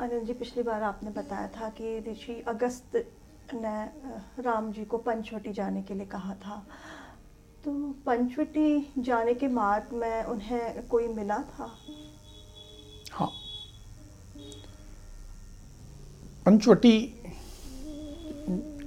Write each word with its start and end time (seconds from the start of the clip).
अनिल 0.00 0.24
जी 0.24 0.32
पिछली 0.32 0.62
बार 0.62 0.82
आपने 0.82 1.10
बताया 1.10 1.46
था 1.56 1.68
कि 1.78 1.98
ऋषि 2.00 2.34
अगस्त 2.48 2.94
ने 3.54 4.42
राम 4.42 4.70
जी 4.72 4.84
को 4.84 4.98
पंचवटी 4.98 5.52
जाने 5.52 5.82
के 5.82 5.94
लिए 5.94 6.06
कहा 6.06 6.34
था। 6.34 6.56
तो 7.64 7.72
पंचवटी 8.06 8.92
जाने 8.98 9.34
के 9.34 9.48
मार्ग 9.48 9.92
में 9.92 10.24
उन्हें 10.24 10.86
कोई 10.88 11.08
मिला 11.08 11.38
था? 11.48 11.66
हाँ। 13.12 13.30
पंचवटी 16.46 16.92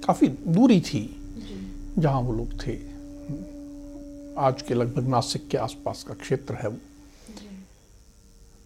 काफ़ी 0.05 0.27
दूरी 0.27 0.79
थी 0.81 1.03
जहाँ 1.97 2.21
वो 2.21 2.33
लोग 2.33 2.55
थे। 2.65 2.75
आज 4.41 4.61
के 4.61 4.73
लगभग 4.73 5.07
नासिक 5.07 5.47
के 5.47 5.57
आसपास 5.57 6.03
का 6.03 6.13
क्षेत्र 6.13 6.53
है 6.53 6.69
वो। 6.69 6.79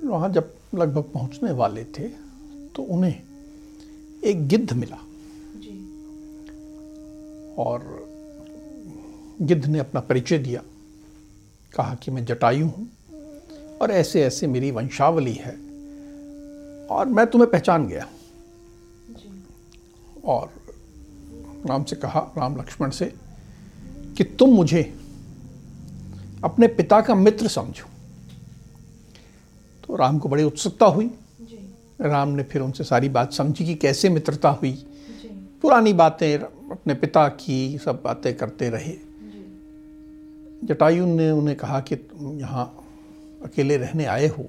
वहाँ 0.10 0.30
जब 0.30 0.54
लगभग 0.76 1.12
पहुँचने 1.14 1.52
वाले 1.52 1.84
थे 1.98 2.08
तो 2.78 2.84
उन्हें 2.84 3.22
एक 4.24 4.48
गिद्ध 4.48 4.74
मिला। 4.74 4.98
जी। 5.56 5.76
और 7.58 7.86
गिद्ध 9.42 9.66
ने 9.66 9.80
अपना 9.80 10.02
परिचय 10.02 10.38
दिया 10.38 10.62
कहा 11.76 11.96
कि 11.96 12.12
मैं 12.12 12.26
जटायु 12.26 12.66
हूँ 12.66 12.88
और 13.82 13.92
ऐसे 13.92 14.24
ऐसे 14.24 14.48
मेरी 14.48 14.72
वंशावली 14.72 15.34
है 15.34 15.56
और 16.88 17.06
मैं 17.06 17.28
तुम्हें 17.28 17.52
पहचान 17.52 17.88
गया। 17.88 18.08
और 20.26 20.50
राम 21.66 21.84
से 21.84 21.96
कहा 21.96 22.20
राम 22.38 22.58
लक्ष्मण 22.58 22.90
से 22.90 23.14
कि 24.18 24.24
तुम 24.24 24.50
मुझे 24.50 24.82
अपने 26.44 26.68
पिता 26.68 27.02
का 27.02 27.16
मित्र 27.16 27.48
समझो। 27.48 27.86
तो 29.88 29.96
राम 29.96 30.20
को 30.20 30.30
बड़ी 30.30 30.44
उत्सुकता 30.44 30.86
हुई। 30.86 31.10
राम 32.02 32.30
ने 32.30 32.44
फिर 32.44 32.62
उनसे 32.62 32.84
सारी 32.84 33.10
बात 33.10 33.34
समझी 33.34 33.66
कि 33.66 33.76
कैसे 33.76 34.10
मित्रता 34.10 34.50
हुई। 34.50 34.86
पुरानी 35.62 35.94
बातें 35.94 36.38
अपने 36.40 36.94
पिता 36.94 37.28
की 37.28 37.78
सब 37.78 38.02
बातें 38.04 38.38
करते 38.38 38.70
रहे। 38.70 38.94
जटायु 40.64 41.06
ने 41.06 41.32
उन्हें 41.32 41.58
कहा 41.58 41.80
कि 41.80 41.96
तुम 41.96 42.40
यहाँ 42.40 42.88
अकेले 43.44 43.78
रहने 43.78 44.06
आए 44.06 44.28
हो। 44.28 44.48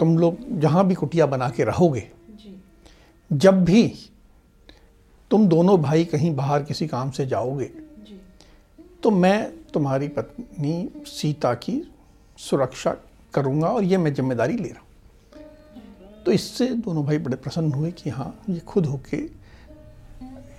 तुम 0.00 0.18
लोग 0.18 0.60
जहाँ 0.60 0.86
भी 0.86 0.94
कुटिया 0.94 1.26
बना 1.26 1.50
के 1.50 1.64
रहोगे। 1.64 2.10
जी। 2.30 2.62
जब 3.32 3.64
भी 3.64 3.94
तुम 5.30 5.48
दोनों 5.48 5.82
भाई 5.82 6.04
कहीं 6.04 6.36
बाहर 6.36 6.62
किसी 6.62 6.86
काम 6.86 7.10
से 7.10 7.26
जाओगे 7.26 7.64
जी। 7.98 8.20
तो 9.02 9.10
मैं 9.10 9.52
तुम्हारी 9.74 10.08
पत्नी 10.08 10.90
सीता 11.06 11.54
की 11.54 11.92
सुरक्षा 12.38 12.96
करूँगा 13.34 13.68
और 13.68 13.84
ये 13.84 13.96
मैं 13.96 14.12
ज़िम्मेदारी 14.14 14.56
ले 14.56 14.68
रहा 14.68 14.80
हूँ। 14.80 14.88
तो 16.24 16.32
इससे 16.32 16.66
दोनों 16.76 17.04
भाई 17.04 17.18
बड़े 17.18 17.36
प्रसन्न 17.36 17.72
हुए 17.72 17.90
कि 17.92 18.10
हाँ 18.10 18.34
ये 18.48 18.58
खुद 18.60 18.86
होके 18.86 19.16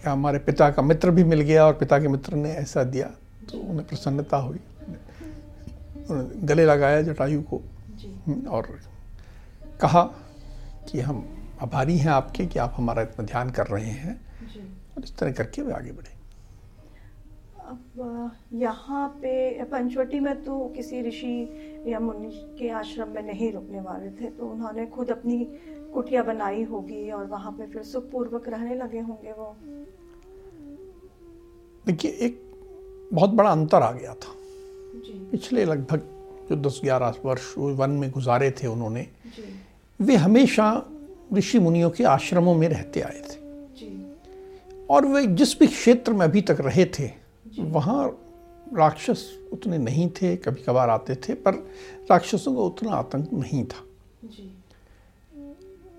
हमारे 0.03 0.39
पिता 0.39 0.69
का 0.71 0.81
मित्र 0.81 1.11
भी 1.11 1.23
मिल 1.23 1.41
गया 1.41 1.65
और 1.65 1.73
पिता 1.73 1.99
के 1.99 2.07
मित्र 2.07 2.35
ने 2.35 2.51
ऐसा 2.51 2.83
दिया 2.83 3.07
तो 3.51 3.57
उन्हें 3.59 3.87
प्रसन्नता 3.87 4.37
हुई। 4.37 4.59
गले 6.43 6.65
लगाया 6.65 7.01
जटायु 7.01 7.41
को 7.43 7.61
और 8.49 8.67
कहा 9.81 10.03
कि 10.91 10.99
हम 10.99 11.25
आभारी 11.61 11.97
हैं 11.97 12.11
आपके 12.11 12.45
कि 12.45 12.59
आप 12.59 12.73
हमारा 12.77 13.01
इतना 13.01 13.25
ध्यान 13.25 13.49
कर 13.49 13.67
रहे 13.67 13.91
हैं। 13.91 14.19
और 14.97 15.03
इस 15.03 15.15
तरह 15.17 15.31
करके 15.31 15.61
वे 15.61 15.73
आगे 15.73 15.91
बढ़े। 15.91 16.12
अब 17.73 18.31
यहाँ 18.53 19.07
पे 19.21 19.63
पंचवटी 19.63 20.19
में 20.19 20.43
तो 20.43 20.57
किसी 20.75 21.01
ऋषि 21.01 21.35
या 21.87 21.99
मुनि 21.99 22.29
के 22.59 22.69
आश्रम 22.69 23.09
में 23.09 23.21
नहीं 23.21 23.51
रुकने 23.51 23.79
वाले 23.81 24.09
थे 24.11 24.29
तो 24.29 24.45
उन्होंने 24.45 24.85
खुद 24.85 25.11
अपनी 25.11 25.37
कुटिया 25.93 26.23
बनाई 26.23 26.63
होगी 26.63 27.09
और 27.11 27.25
वहाँ 27.25 27.51
पे 27.51 27.67
फिर 27.67 27.83
सुखपूर्वक 27.83 28.49
रहने 28.49 28.75
लगे 28.75 28.99
होंगे 28.99 29.31
वो। 29.31 29.55
देखिए 31.85 32.11
एक 32.11 32.39
बहुत 33.13 33.29
बड़ा 33.29 33.49
अंतर 33.49 33.81
आ 33.81 33.91
गया 33.91 34.13
था। 34.13 34.35
जी। 35.05 35.13
पिछले 35.31 35.65
लगभग 35.65 36.09
जो 36.49 36.55
दस 36.55 36.79
ग्यारह 36.83 37.15
वर्ष 37.25 37.53
वन 37.57 37.89
में 37.89 38.09
गुजारे 38.11 38.51
थे 38.51 38.67
उन्होंने 38.67 39.07
जी। 39.37 39.43
वे 39.99 40.15
हमेशा 40.15 40.69
ऋषि 41.33 41.59
मुनियों 41.59 41.89
के 41.89 42.03
आश्रमों 42.03 42.55
में 42.55 42.67
रहते 42.69 43.01
आए 43.01 43.21
थे। 43.21 43.41
जी। 43.75 43.91
और 44.89 45.05
वे 45.05 45.25
जिस 45.27 45.59
भी 45.59 45.67
क्षेत्र 45.67 46.13
में 46.13 46.25
अभी 46.25 46.41
तक 46.41 46.57
रहे 46.61 46.85
थे 46.99 47.22
वहाँ 47.59 48.19
राक्षस 48.73 49.39
उतने 49.53 49.77
नहीं 49.77 50.09
थे 50.09 50.35
कभी 50.35 50.61
कभार 50.61 50.89
आते 50.89 51.15
थे 51.15 51.33
पर 51.33 51.69
राक्षसों 52.11 52.55
का 52.55 52.61
उतना 52.61 52.91
आतंक 52.91 53.33
नहीं 53.33 53.65
था। 53.65 53.85
जी। 54.23 54.57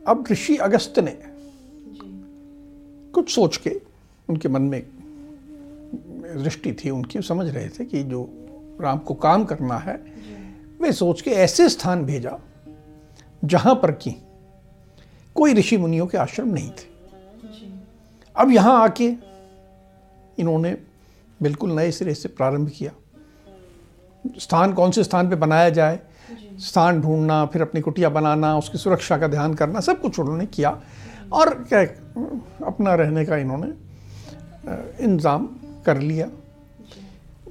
अब 0.07 0.25
ऋषि 0.31 0.57
अगस्त 0.57 0.99
ने 0.99 1.11
जी। 1.11 2.25
कुछ 3.13 3.35
सोच 3.35 3.57
के 3.57 3.81
उनके 4.29 4.49
मन 4.49 4.63
में 4.63 4.83
दृष्टि 6.43 6.73
थी 6.73 6.91
उनकी 6.91 7.23
समझ 7.23 7.49
रहे 7.49 7.69
थे 7.69 7.85
कि 7.85 8.03
जो 8.03 8.31
राम 8.81 8.99
को 8.99 9.15
काम 9.15 9.45
करना 9.45 9.79
है 9.79 10.05
वे 10.81 10.93
सोच 10.93 11.21
के 11.21 11.31
ऐसे 11.31 11.69
स्थान 11.69 12.05
भेजा 12.05 12.39
जहाँ 13.45 13.75
पर 13.75 13.93
कि 13.93 14.17
कोई 15.35 15.55
ऋषि 15.55 15.77
मुनियों 15.77 16.07
के 16.07 16.19
आश्रम 16.19 16.49
नहीं 16.49 16.71
थे। 16.71 16.87
जी। 17.45 17.81
अब 18.37 18.51
यहाँ 18.51 18.83
आके 18.83 19.15
इन्होंने 20.39 20.77
बिल्कुल 21.41 21.73
नए 21.73 21.91
सिरे 21.91 22.15
से 22.15 22.29
प्रारंभ 22.31 22.69
किया। 22.69 22.91
स्थान 24.39 24.73
कौन 24.73 24.91
से 24.91 25.05
स्थान 25.05 25.29
पे 25.31 25.37
बनाया 25.37 25.71
जाए? 25.71 25.99
स्थान 26.61 27.01
ढूंढना 27.01 27.45
फिर 27.47 27.63
अपनी 27.63 27.81
कुटिया 27.81 28.09
बनाना 28.09 28.57
उसकी 28.59 28.79
सुरक्षा 28.79 29.19
का 29.19 29.29
ध्यान 29.29 29.55
करना 29.55 29.81
सब 29.81 30.01
कुछ 30.01 30.19
उन्होंने 30.19 30.47
किया। 30.47 30.81
और 31.33 31.53
क्या 31.69 31.81
अपना 32.67 32.95
रहने 32.95 33.25
का 33.25 33.37
इन्होंने 33.37 33.67
इंतज़ाम 35.05 35.47
कर 35.87 35.99
लिया। 35.99 36.29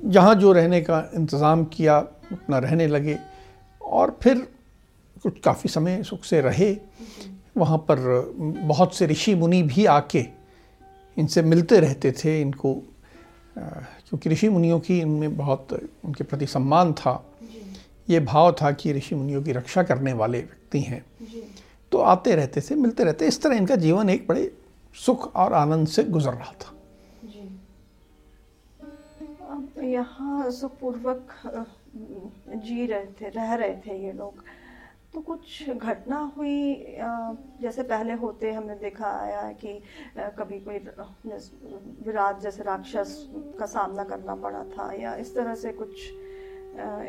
जहाँ 0.05 0.35
जो 0.35 0.51
रहने 0.53 0.81
का 0.81 1.03
इंतज़ाम 1.15 1.63
किया 1.65 1.97
अपना 1.97 2.57
रहने 2.59 2.87
लगे। 2.87 3.17
और 3.81 4.17
फिर 4.21 4.47
कुछ 5.23 5.39
काफ़ी 5.39 5.69
समय 5.69 6.01
सुख 6.03 6.23
से 6.23 6.41
रहे। 6.41 6.75
वहाँ 7.57 7.77
पर 7.89 7.99
बहुत 8.63 8.95
से 8.95 9.05
ऋषि 9.07 9.35
मुनि 9.35 9.61
भी 9.63 9.85
आके 9.85 10.25
इनसे 11.17 11.41
मिलते 11.41 11.79
रहते 11.79 12.11
थे 12.13 12.39
इनको 12.41 12.73
क्योंकि 13.57 14.29
ऋषि 14.29 14.49
मुनियों 14.49 14.79
की 14.79 14.99
इनमें 14.99 15.35
बहुत 15.37 15.73
उनके 16.05 16.23
प्रति 16.23 16.47
सम्मान 16.47 16.93
था। 16.93 17.23
ये 18.09 18.19
भाव 18.19 18.51
था 18.51 18.71
कि 18.71 18.93
ऋषि 18.93 19.15
मुनियों 19.15 19.43
की 19.43 19.51
रक्षा 19.51 19.83
करने 19.83 20.13
वाले 20.13 20.39
व्यक्ति 20.39 20.79
हैं। 20.79 21.03
तो 21.91 21.97
आते 21.97 22.35
रहते 22.35 22.61
थे 22.61 22.75
मिलते 22.75 23.03
रहते 23.03 23.27
इस 23.27 23.41
तरह 23.41 23.55
इनका 23.55 23.75
जीवन 23.75 24.09
एक 24.09 24.27
बड़े 24.27 24.51
सुख 24.95 25.35
और 25.35 25.53
आनंद 25.53 25.87
से 25.87 26.03
गुजर 26.03 26.33
रहा 26.33 26.53
था। 26.53 26.71
यहाँ 29.83 30.51
सुखपूर्वक 30.51 31.21
जी 32.65 32.85
रहे 32.85 33.05
थे 33.05 33.29
रह 33.29 33.53
रहे 33.53 33.75
थे 33.77 33.97
ये 34.05 34.11
लोग। 34.11 34.43
तो 35.13 35.21
कुछ 35.21 35.69
घटना 35.69 36.19
हुई 36.37 36.75
जैसे 37.61 37.83
पहले 37.83 38.13
होते 38.13 38.51
हमने 38.51 38.75
देखा 38.75 39.07
आया 39.21 39.41
कि 39.61 39.73
कभी 40.37 40.59
कोई 40.59 40.77
विराट 42.05 42.39
जैसे 42.41 42.63
राक्षस 42.63 43.11
का 43.59 43.65
सामना 43.65 44.03
करना 44.03 44.35
पड़ा 44.35 44.63
था 44.63 44.91
या 44.93 45.15
इस 45.15 45.33
तरह 45.35 45.55
से 45.55 45.71
कुछ 45.71 45.89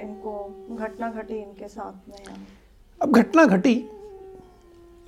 इनको 0.01 0.33
घटना 0.77 1.11
घटी 1.13 1.35
इनके 1.35 1.69
साथ 1.69 2.09
में 2.09 2.47
अब 3.01 3.13
घटना 3.13 3.45
घटी 3.47 3.75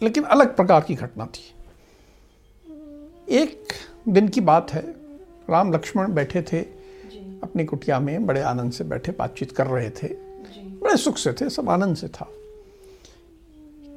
लेकिन 0.03 0.25
अलग 0.25 0.55
प्रकार 0.57 0.81
की 0.81 0.95
घटना 0.95 1.27
थी। 1.27 1.45
एक 3.29 3.73
दिन 4.09 4.29
की 4.29 4.41
बात 4.41 4.73
है 4.73 4.83
राम 5.51 5.73
लक्ष्मण 5.73 6.15
बैठे 6.15 6.43
थे 6.43 6.61
अपनी 7.43 7.65
कुटिया 7.65 8.01
में 8.01 8.27
बड़े 8.27 8.41
आनंद 8.43 8.73
से 8.73 8.85
बैठे 8.85 9.13
बातचीत 9.13 9.53
कर 9.53 9.67
रहे 9.67 9.91
थे। 9.91 10.09
बड़े 10.81 10.97
सुख 10.97 11.17
से 11.17 11.33
थे 11.33 11.51
सब 11.51 11.71
आनंद 11.71 11.97
से 11.97 12.09
था। 12.09 12.29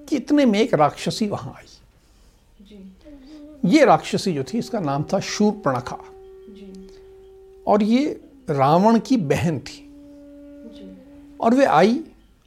कि 0.10 0.16
इतने 0.16 0.46
में 0.46 0.60
एक 0.60 0.74
राक्षसी 0.74 1.28
वहाँ 1.28 1.54
आई। 1.58 1.66
ये 3.66 3.86
राक्षसी 3.86 4.34
जो 4.34 4.44
थी 4.44 4.58
इसका 4.58 4.80
नाम 4.80 5.04
था 5.04 5.20
शूर्पणखा। 5.20 5.98
जी। 6.50 6.90
और 7.68 7.84
ये 7.84 8.22
रावण 8.50 9.00
की 9.00 9.18
बहन 9.18 9.60
थी। 9.60 9.86
और 11.42 11.54
वे 11.54 11.66
आई 11.66 12.04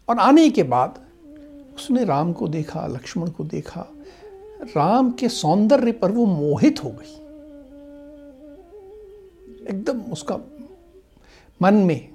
और 0.09 0.19
आने 0.19 0.51
के 0.51 0.63
बाद 0.63 1.03
उसने 1.77 2.05
राम 2.05 2.33
को 2.33 2.49
देखा 2.49 2.87
लक्ष्मण 2.87 3.31
को 3.31 3.45
देखा। 3.45 3.87
राम 4.63 5.11
के 5.11 5.29
सौंदर्य 5.29 5.93
पर 5.93 6.13
वो 6.13 6.27
मोहित 6.27 6.85
हो 6.85 6.91
गई। 6.91 7.15
एकदम 9.69 10.01
उसका 10.01 10.39
मन 11.63 11.75
में 11.75 12.09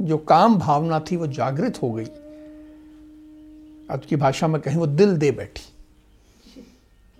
जो 0.00 0.18
काम 0.18 0.58
भावना 0.58 1.00
थी 1.00 1.16
वो 1.16 1.26
जागृत 1.26 1.82
हो 1.82 1.92
गई। 1.92 2.06
आज 3.90 4.06
की 4.06 4.16
भाषा 4.16 4.48
में 4.48 4.62
कहें 4.62 4.76
वो 4.76 4.86
दिल 4.86 5.16
दे 5.16 5.30
बैठी। 5.30 5.62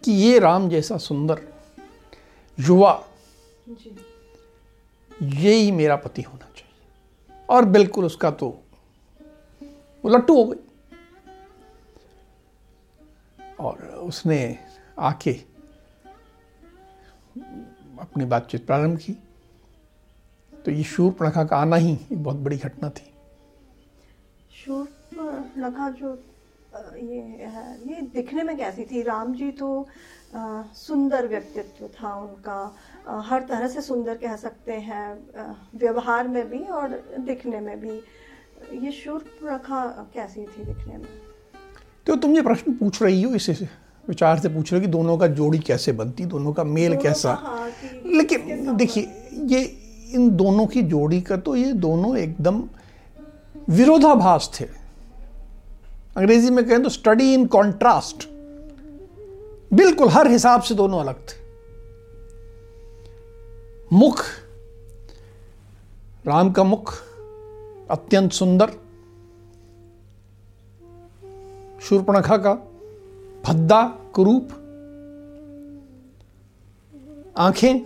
कि 0.05 0.12
ये 0.12 0.38
राम 0.38 0.69
जैसा 0.69 0.96
सुंदर 0.96 1.49
युवा 2.61 3.08
ये 5.22 5.55
ही 5.55 5.72
मेरा 5.72 5.96
पति 5.96 6.22
होना 6.22 6.44
चाहिए। 6.44 7.44
और 7.50 7.64
बिल्कुल 7.64 8.05
उसका 8.05 8.31
तो 8.31 8.62
वो 10.05 10.08
लट्टू 10.08 10.44
हो 10.44 10.44
गई। 10.44 10.58
और 13.61 13.78
उसने 13.84 14.58
आके 14.99 15.32
अपनी 18.00 18.25
बातचीत 18.25 18.66
प्रारंभ 18.66 18.99
की। 18.99 19.12
तो 20.64 20.70
ये 20.70 20.84
शूर्पणखा 20.84 21.44
का 21.44 21.56
आना 21.56 21.76
ही 21.76 21.94
एक 21.94 22.25
बहुत 22.25 22.37
बड़ी 22.37 22.56
घटना 22.56 22.90
थी। 22.90 23.14
शूर्पणखा 24.64 25.90
जो 25.90 26.25
ये 26.75 27.21
ये 27.87 28.00
दिखने 28.15 28.43
में 28.43 28.56
कैसी 28.56 28.85
थी? 28.85 29.03
राम 29.03 29.35
जी 29.35 29.50
तो 29.50 29.87
आ, 30.37 30.62
सुंदर 30.75 31.26
व्यक्तित्व 31.29 31.87
था 31.87 32.15
उनका। 32.15 32.76
आ, 33.09 33.21
हर 33.21 33.43
तरह 33.43 33.69
से 33.69 33.81
सुंदर 33.81 34.15
कह 34.15 34.37
सकते 34.37 34.73
हैं 34.73 35.06
व्यवहार 35.75 36.29
में 36.29 36.49
भी 36.50 36.59
और 36.59 36.88
दिखने 37.21 37.61
में 37.61 37.81
भी। 37.81 38.00
ये 38.85 38.93
शूर्पणखा 38.93 39.85
कैसी 40.15 40.41
थी 40.41 40.65
दिखने 40.65 40.97
में? 40.97 41.09
तो 42.06 42.17
तुम 42.17 42.35
ये 42.37 42.43
प्रश्न 42.43 42.73
पूछ 42.73 43.03
रही 43.03 43.23
हो 43.23 43.35
इसे 43.35 43.53
विचार 44.09 44.38
से 44.38 44.49
पूछ 44.49 44.73
रहे 44.73 44.81
हो 44.81 44.87
कि 44.87 44.93
दोनों 44.93 45.17
का 45.19 45.26
जोड़ी 45.26 45.59
कैसे 45.59 45.93
बनती 45.93 46.25
दोनों 46.25 46.53
का 46.53 46.65
मेल 46.65 46.88
दोनों 46.88 47.03
कैसा? 47.03 47.32
हाँ, 47.35 47.69
लेकिन 48.06 48.76
देखिए 48.76 49.31
ये 49.47 49.62
इन 50.15 50.31
दोनों 50.37 50.67
की 50.67 50.82
जोड़ी 50.82 51.21
का 51.21 51.37
तो 51.37 51.56
ये 51.56 51.73
दोनों 51.73 52.17
एकदम 52.17 52.62
विरोधाभास 53.69 54.50
थे। 54.61 54.67
अंग्रेज़ी 56.16 56.50
में 56.50 56.64
कहें 56.64 56.82
तो 56.82 56.88
स्टडी 56.88 57.32
इन 57.34 57.46
कॉन्ट्रास्ट 57.46 58.28
बिल्कुल 59.75 60.08
हर 60.08 60.26
हिसाब 60.26 60.62
से 60.62 60.75
दोनों 60.75 61.00
अलग 61.00 61.14
थे। 61.14 61.43
मुख, 63.93 64.22
राम 66.26 66.50
का 66.52 66.64
मुख, 66.64 66.94
अत्यंत 67.90 68.32
सुंदर, 68.32 68.70
शूर्पणखा 71.82 72.37
का, 72.37 72.55
भद्दा 73.44 73.82
कुरूप 74.14 74.49
आँखें, 77.37 77.81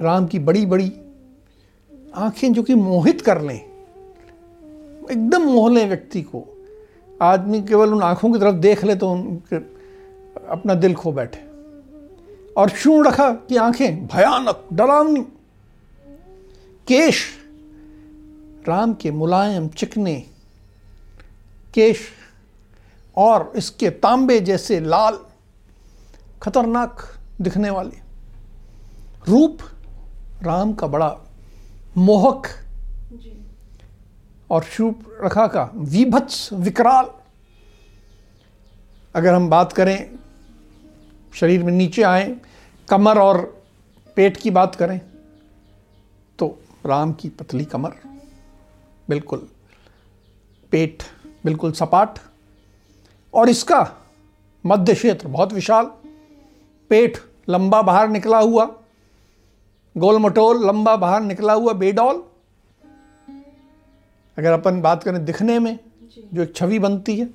राम 0.00 0.26
की 0.26 0.38
बड़ी 0.38 0.66
बड़ी 0.66 0.92
आँखें 2.14 2.52
जो 2.52 2.62
कि 2.62 2.74
मोहित 2.74 3.20
कर 3.20 3.40
लें, 3.40 3.60
एकदम 5.10 5.42
मोह 5.42 5.70
लें 5.70 5.88
व्यक्ति 5.88 6.22
को। 6.22 6.46
आदमी 7.22 7.62
केवल 7.62 7.94
उन 7.94 8.02
आँखों 8.02 8.32
की 8.32 8.38
तरफ़ 8.38 8.54
देख 8.54 8.84
ले 8.84 8.94
तो 8.94 9.12
उनके 9.12 9.56
अपना 10.48 10.74
दिल 10.74 10.94
खो 10.94 11.12
बैठे। 11.12 11.52
और 12.56 12.68
शूण 12.68 13.06
रखा 13.06 13.32
कि 13.32 13.56
आँखें 13.56 14.06
भयानक, 14.06 14.68
डरावनी। 14.72 15.20
केश, 16.88 17.24
राम 18.68 18.94
के 18.94 19.10
मुलायम 19.10 19.68
चिकने। 19.68 20.26
केश 21.74 21.98
और 23.16 23.52
इसके 23.56 23.90
तांबे 23.90 24.40
जैसे 24.40 24.80
लाल, 24.80 25.18
खतरनाक 26.42 26.96
दिखने 27.40 27.70
वाले। 27.70 27.96
रूप, 29.28 29.58
राम 30.42 30.72
का 30.72 30.86
बड़ा 30.86 31.18
मोहक 31.96 32.46
और 34.52 34.62
शूप 34.64 35.04
रखा 35.20 35.46
का। 35.46 35.70
विभत्स 35.74 36.52
विकराल। 36.52 37.08
अगर 39.14 39.34
हम 39.34 39.48
बात 39.50 39.72
करें, 39.72 40.18
शरीर 41.34 41.62
में 41.62 41.72
नीचे 41.72 42.02
आए, 42.02 42.34
कमर 42.88 43.18
और 43.18 43.40
पेट 44.16 44.36
की 44.36 44.50
बात 44.50 44.74
करें 44.74 45.00
तो 46.38 46.58
राम 46.86 47.12
की 47.12 47.28
पतली 47.30 47.64
कमर, 47.64 47.92
बिल्कुल 49.08 49.48
पेट, 50.72 51.02
बिल्कुल 51.44 51.72
सपाट, 51.72 52.18
और 53.34 53.48
इसका 53.48 53.80
मध्य 54.64 54.94
क्षेत्र 54.94 55.28
बहुत 55.28 55.52
विशाल। 55.52 55.84
पेट 56.90 57.18
लंबा 57.48 57.80
बाहर 57.82 58.08
निकला 58.08 58.38
हुआ, 58.38 58.64
गोलमटोल 59.96 60.66
लंबा 60.66 60.96
बाहर 60.96 61.20
निकला 61.22 61.52
हुआ, 61.52 61.72
बेडॉल 61.74 62.22
अगर 64.38 64.52
अपन 64.52 64.80
बात 64.82 65.02
करें 65.02 65.24
दिखने 65.24 65.58
में 65.58 65.78
जो। 66.34 66.42
एक 66.42 66.54
छवि 66.56 66.78
बनती 66.78 67.16
है 67.16 67.28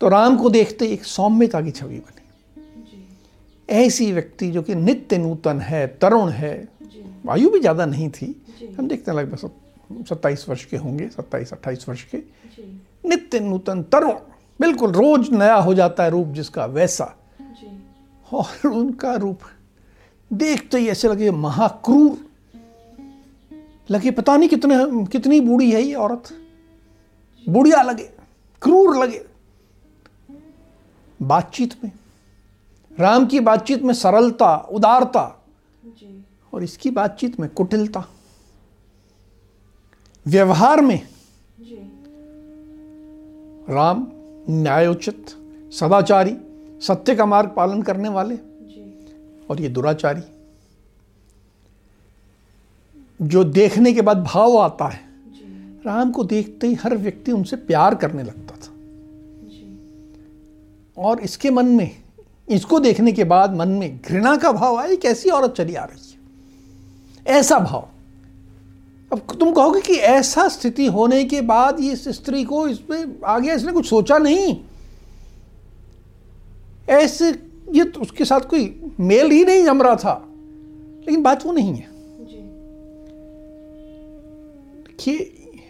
तो 0.00 0.08
राम 0.08 0.36
को 0.36 0.50
देखते 0.50 0.86
एक 0.88 1.04
सौम्यता 1.06 1.60
की 1.60 1.70
छवि 1.70 1.98
बनी। 1.98 2.16
ऐसी 3.68 4.10
व्यक्ति 4.12 4.50
जो 4.50 4.62
कि 4.62 4.74
नित्य 4.74 5.18
नूतन 5.18 5.60
है 5.60 5.86
तरुण 5.98 6.28
है 6.30 6.52
आयु 7.30 7.50
भी 7.50 7.60
ज़्यादा 7.60 7.86
नहीं 7.86 8.08
थी 8.10 8.34
हम 8.78 8.88
देखते 8.88 9.10
हैं 9.10 9.18
लगभग 9.18 10.04
सत्ताईस 10.04 10.48
वर्ष 10.48 10.64
के 10.64 10.76
होंगे 10.76 11.08
सत्ताईस 11.08 11.52
अट्ठाईस 11.52 11.88
वर्ष 11.88 12.02
के। 12.04 12.18
नित्य 13.04 13.40
नूतन 13.40 13.82
तरुण 13.82 14.14
बिल्कुल 14.60 14.92
रोज 14.92 15.30
नया 15.32 15.54
हो 15.56 15.74
जाता 15.74 16.04
है 16.04 16.10
रूप 16.10 16.28
जिसका 16.34 16.66
वैसा। 16.68 17.14
और 18.32 18.68
उनका 18.68 19.14
रूप 19.16 19.40
देखते 20.30 20.78
ही 20.78 20.88
ऐसे 20.88 21.08
लगे 21.08 21.30
महाक्रूर। 21.30 22.16
लगे 23.90 24.10
पता 24.10 24.36
नहीं 24.36 24.48
कितने 24.48 24.76
कितनी 25.06 25.40
बूढ़ी 25.40 25.70
है 25.72 25.82
ये 25.82 25.94
औरत। 25.94 26.28
बुढ़िया 27.46 27.82
लगे 27.82 28.10
क्रूर 28.62 28.96
लगे। 28.96 29.24
बातचीत 31.20 31.84
में 31.84 31.90
राम 32.98 33.26
की 33.26 33.40
बातचीत 33.40 33.82
में 33.82 33.94
सरलता 33.94 34.56
उदारता 34.56 35.24
और 36.52 36.62
इसकी 36.62 36.90
बातचीत 36.90 37.40
में 37.40 37.48
कुटिलता। 37.50 38.04
व्यवहार 40.26 40.80
में 40.80 41.00
राम 43.70 44.06
न्यायोचित 44.50 45.26
सदाचारी 45.72 46.36
सत्य 46.82 47.14
का 47.14 47.26
मार्ग 47.26 47.50
पालन 47.50 47.82
करने 47.82 48.08
वाले 48.08 48.36
और 49.50 49.60
ये 49.60 49.68
दुराचारी। 49.68 50.20
जो 53.22 53.44
देखने 53.44 53.92
के 53.92 54.02
बाद 54.02 54.24
भाव 54.24 54.58
आता 54.58 54.84
है 54.84 55.00
राम 55.86 56.10
को 56.10 56.24
देखते 56.24 56.66
ही 56.66 56.74
हर 56.74 56.96
व्यक्ति 56.96 57.32
उनसे 57.32 57.56
प्यार 57.56 57.94
करने 57.94 58.22
लगता 58.22 58.56
था। 58.56 58.72
और 61.02 61.20
इसके 61.20 61.50
मन 61.50 61.66
में 61.66 61.90
इसको 62.48 62.80
देखने 62.80 63.12
के 63.12 63.24
बाद 63.24 63.56
मन 63.56 63.68
में 63.68 64.00
घृणा 64.08 64.36
का 64.36 64.52
भाव 64.52 64.76
आया 64.76 64.94
कैसी 64.94 65.30
औरत 65.30 65.50
चली 65.50 65.74
आ 65.74 65.84
रही 65.84 66.10
है। 66.10 66.18
ऐसा 67.38 67.58
भाव। 67.58 67.88
अब 69.12 69.18
तुम 69.40 69.52
कहोगे 69.52 69.80
कि 69.80 69.94
ऐसा 69.94 70.48
स्थिति 70.48 70.86
होने 70.86 71.24
के 71.24 71.40
बाद 71.40 71.80
ये 71.80 71.92
इस 71.92 72.08
स्त्री 72.08 72.44
को 72.44 72.68
इसमें 72.68 73.14
आगे 73.26 73.54
इसने 73.54 73.72
कुछ 73.72 73.86
सोचा 73.86 74.18
नहीं? 74.18 74.60
ऐसे 76.88 77.28
ये 77.72 77.84
तो 77.84 78.00
उसके 78.00 78.24
साथ 78.24 78.40
कोई 78.40 78.92
मेल 79.00 79.30
ही 79.30 79.44
नहीं 79.44 79.64
जम 79.64 79.82
रहा 79.82 79.96
था। 79.96 80.28
लेकिन 81.00 81.22
बात 81.22 81.46
वो 81.46 81.52
नहीं 81.52 81.74
है। 81.74 81.97
देखिए 84.98 85.62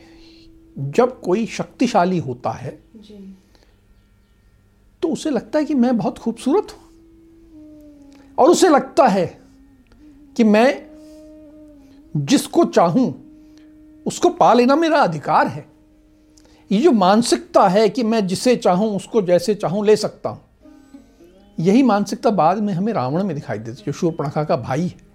जब 0.76 1.20
कोई 1.20 1.46
शक्तिशाली 1.46 2.18
होता 2.18 2.50
है 2.50 2.70
तो 5.02 5.08
उसे 5.08 5.30
लगता 5.30 5.58
है 5.58 5.64
कि 5.64 5.74
मैं 5.74 5.96
बहुत 5.98 6.18
खूबसूरत 6.18 6.72
हूँ। 6.72 6.86
और 8.38 8.50
उसे 8.50 8.68
लगता 8.68 9.06
है 9.06 9.26
कि 10.36 10.44
मैं 10.44 10.86
जिसको 12.14 12.64
चाहूँ 12.64 13.06
उसको 14.06 14.28
पा 14.30 14.52
लेना 14.54 14.76
मेरा 14.76 15.00
अधिकार 15.00 15.46
है। 15.46 15.66
ये 16.70 16.80
जो 16.80 16.92
मानसिकता 16.92 17.68
है 17.68 17.88
कि 17.88 18.02
मैं 18.02 18.26
जिसे 18.26 18.56
चाहूँ 18.56 18.94
उसको 18.96 19.22
जैसे 19.22 19.54
चाहूँ 19.54 19.84
ले 19.86 19.96
सकता 19.96 20.28
हूँ। 20.30 20.40
यही 21.58 21.82
मानसिकता 21.82 22.30
बाद 22.30 22.58
में 22.58 22.72
हमें 22.74 22.92
रावण 22.92 23.24
में 23.24 23.34
दिखाई 23.36 23.58
देती 23.58 23.78
है 23.78 23.86
जो 23.86 23.92
शूर्पणखा 23.92 24.44
का 24.44 24.56
भाई 24.56 24.86
है। 24.86 25.06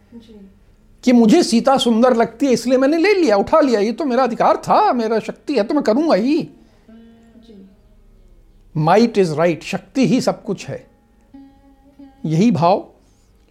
कि 1.04 1.12
मुझे 1.12 1.44
सीता 1.44 1.78
सुंदर 1.78 2.16
लगती 2.16 2.46
है 2.46 2.54
इसलिए 2.54 2.78
मैंने 2.78 2.98
ले 2.98 3.14
लिया 3.14 3.38
उठा 3.38 3.60
लिया 3.60 3.80
ये 3.80 3.92
तो 3.92 4.06
मेरा 4.06 4.24
अधिकार 4.24 4.58
था 4.58 4.94
मेरा 4.94 5.20
शक्ति 5.20 5.56
है 5.56 5.64
तो 5.64 5.74
मैं 5.74 5.84
करूँगा 5.84 6.16
ही। 6.16 6.50
माइट 8.78 9.18
इज़ 9.18 9.34
राइट 9.34 9.64
शक्ति 9.64 10.08
ही 10.08 10.22
सब 10.22 10.44
कुछ 10.44 10.66
है। 10.68 10.86
यही 12.26 12.52
भाव 12.52 12.88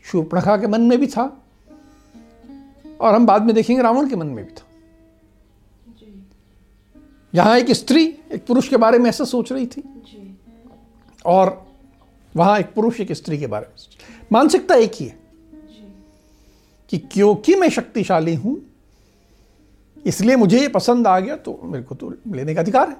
शूर्पणखा 0.04 0.56
के 0.56 0.66
मन 0.66 0.80
में 0.80 0.98
भी 1.00 1.06
था 1.06 1.24
और 3.00 3.14
हम 3.14 3.26
बाद 3.26 3.42
में 3.42 3.54
देखेंगे 3.54 3.82
रावण 3.82 4.08
के 4.08 4.16
मन 4.16 4.26
में 4.26 4.44
भी 4.44 4.52
था। 4.52 4.66
यहाँ 7.34 7.58
एक 7.58 7.70
स्त्री 7.70 8.04
एक 8.32 8.46
पुरुष 8.46 8.68
के 8.68 8.76
बारे 8.76 8.98
में 8.98 9.08
ऐसा 9.10 9.24
सोच 9.24 9.52
रही 9.52 9.66
थी। 9.66 9.82
और 11.26 11.66
वहाँ 12.36 12.58
एक 12.58 12.72
पुरुष 12.74 13.00
एक 13.00 13.12
स्त्री 13.12 13.38
के 13.38 13.46
बारे 13.46 13.66
में 13.66 14.06
मानसिकता 14.32 14.74
एक 14.74 14.92
ही 14.94 15.06
है। 15.06 15.21
कि 16.92 16.98
क्योंकि 16.98 17.54
मैं 17.54 17.68
शक्तिशाली 17.70 18.34
हूँ? 18.34 18.60
इसलिए 20.06 20.36
मुझे 20.36 20.58
ये 20.60 20.68
पसंद 20.68 21.06
आ 21.06 21.18
गया 21.20 21.36
तो 21.36 21.60
मेरे 21.64 21.84
को 21.84 21.94
तो 21.94 22.08
लेने 22.28 22.54
का 22.54 22.60
अधिकार 22.60 22.88
है। 22.88 22.96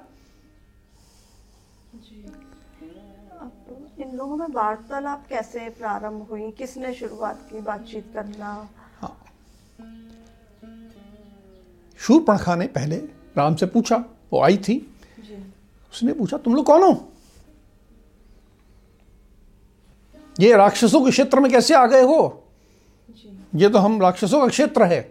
इन 3.99 4.15
लोगों 4.17 4.37
में 4.37 4.47
वार्तालाप 4.47 5.25
कैसे 5.29 5.69
प्रारंभ 5.69 6.27
हुई? 6.31 6.49
किसने 6.51 6.93
शुरुआत 6.93 7.47
की 7.51 7.61
बातचीत 7.61 8.11
करना? 8.13 8.69
हाँ। 9.01 9.17
शूर्पणखा 11.99 12.55
ने 12.55 12.67
पहले 12.67 12.97
राम 13.37 13.55
से 13.55 13.65
पूछा 13.65 14.03
वो 14.33 14.41
आई 14.41 14.57
थी। 14.57 14.79
जी। 15.19 15.35
उसने 15.93 16.13
पूछा 16.13 16.37
तुम 16.37 16.55
लोग 16.55 16.65
कौन 16.65 16.83
हो? 16.83 17.09
ये 20.39 20.55
राक्षसों 20.57 21.05
के 21.05 21.11
क्षेत्र 21.11 21.39
में 21.39 21.51
कैसे 21.51 21.75
आ 21.75 21.85
गए 21.85 22.01
हो? 22.01 22.42
ये 23.55 23.69
तो 23.69 23.79
हम 23.79 24.01
राक्षसों 24.01 24.39
का 24.41 24.47
क्षेत्र 24.47 24.83
है। 24.83 25.01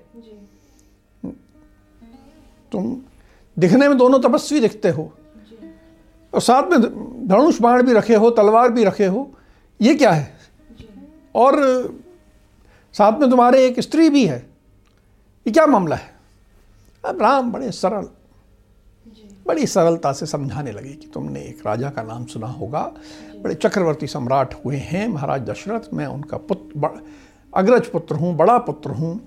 तुम 2.73 2.97
दिखने 3.57 3.89
में 3.89 3.97
दोनों 3.99 4.21
तपस्वी 4.21 4.61
दिखते 4.61 4.89
हो। 4.89 5.13
और 6.33 6.41
साथ 6.41 6.71
में 6.71 6.81
धनुष 7.29 7.61
बाण 7.61 7.83
भी 7.83 7.93
रखे 7.93 8.15
हो 8.15 8.31
तलवार 8.31 8.73
भी 8.73 8.85
रखे 8.85 9.07
हो 9.07 9.31
ये 9.81 9.95
क्या 9.95 10.11
है? 10.11 10.39
और 11.35 11.55
साथ 12.95 13.19
में 13.21 13.29
तुम्हारे 13.31 13.65
एक 13.67 13.81
स्त्री 13.81 14.09
भी 14.11 14.27
है। 14.27 14.39
ये 15.47 15.53
क्या 15.53 15.67
मामला 15.67 15.97
है? 15.97 16.15
अब 17.05 17.23
राम 17.23 17.53
बड़े 17.53 17.71
सरल 17.73 18.09
बड़ी 19.47 19.67
सरलता 19.67 20.13
से 20.13 20.27
समझाने 20.27 20.73
लगे 20.73 20.93
कि 20.93 21.07
तुमने 21.07 21.41
एक 21.41 21.67
राजा 21.67 21.91
का 21.91 22.03
नाम 22.03 22.25
सुना 22.25 22.47
होगा। 22.47 22.83
बड़े 23.41 23.55
चक्रवर्ती 23.55 24.07
सम्राट 24.07 24.55
हुए 24.55 24.77
हैं। 24.77 25.09
महाराज 25.09 25.41
दशरथ 25.41 25.93
मैं 25.95 26.07
उनका 26.07 26.37
पुत्र 26.37 26.79
अग्रज 27.53 27.87
पुत्र 27.87 28.15
हूँ, 28.15 28.35
बड़ा 28.37 28.59
पुत्र 28.59 28.91
हूँ 28.91 29.21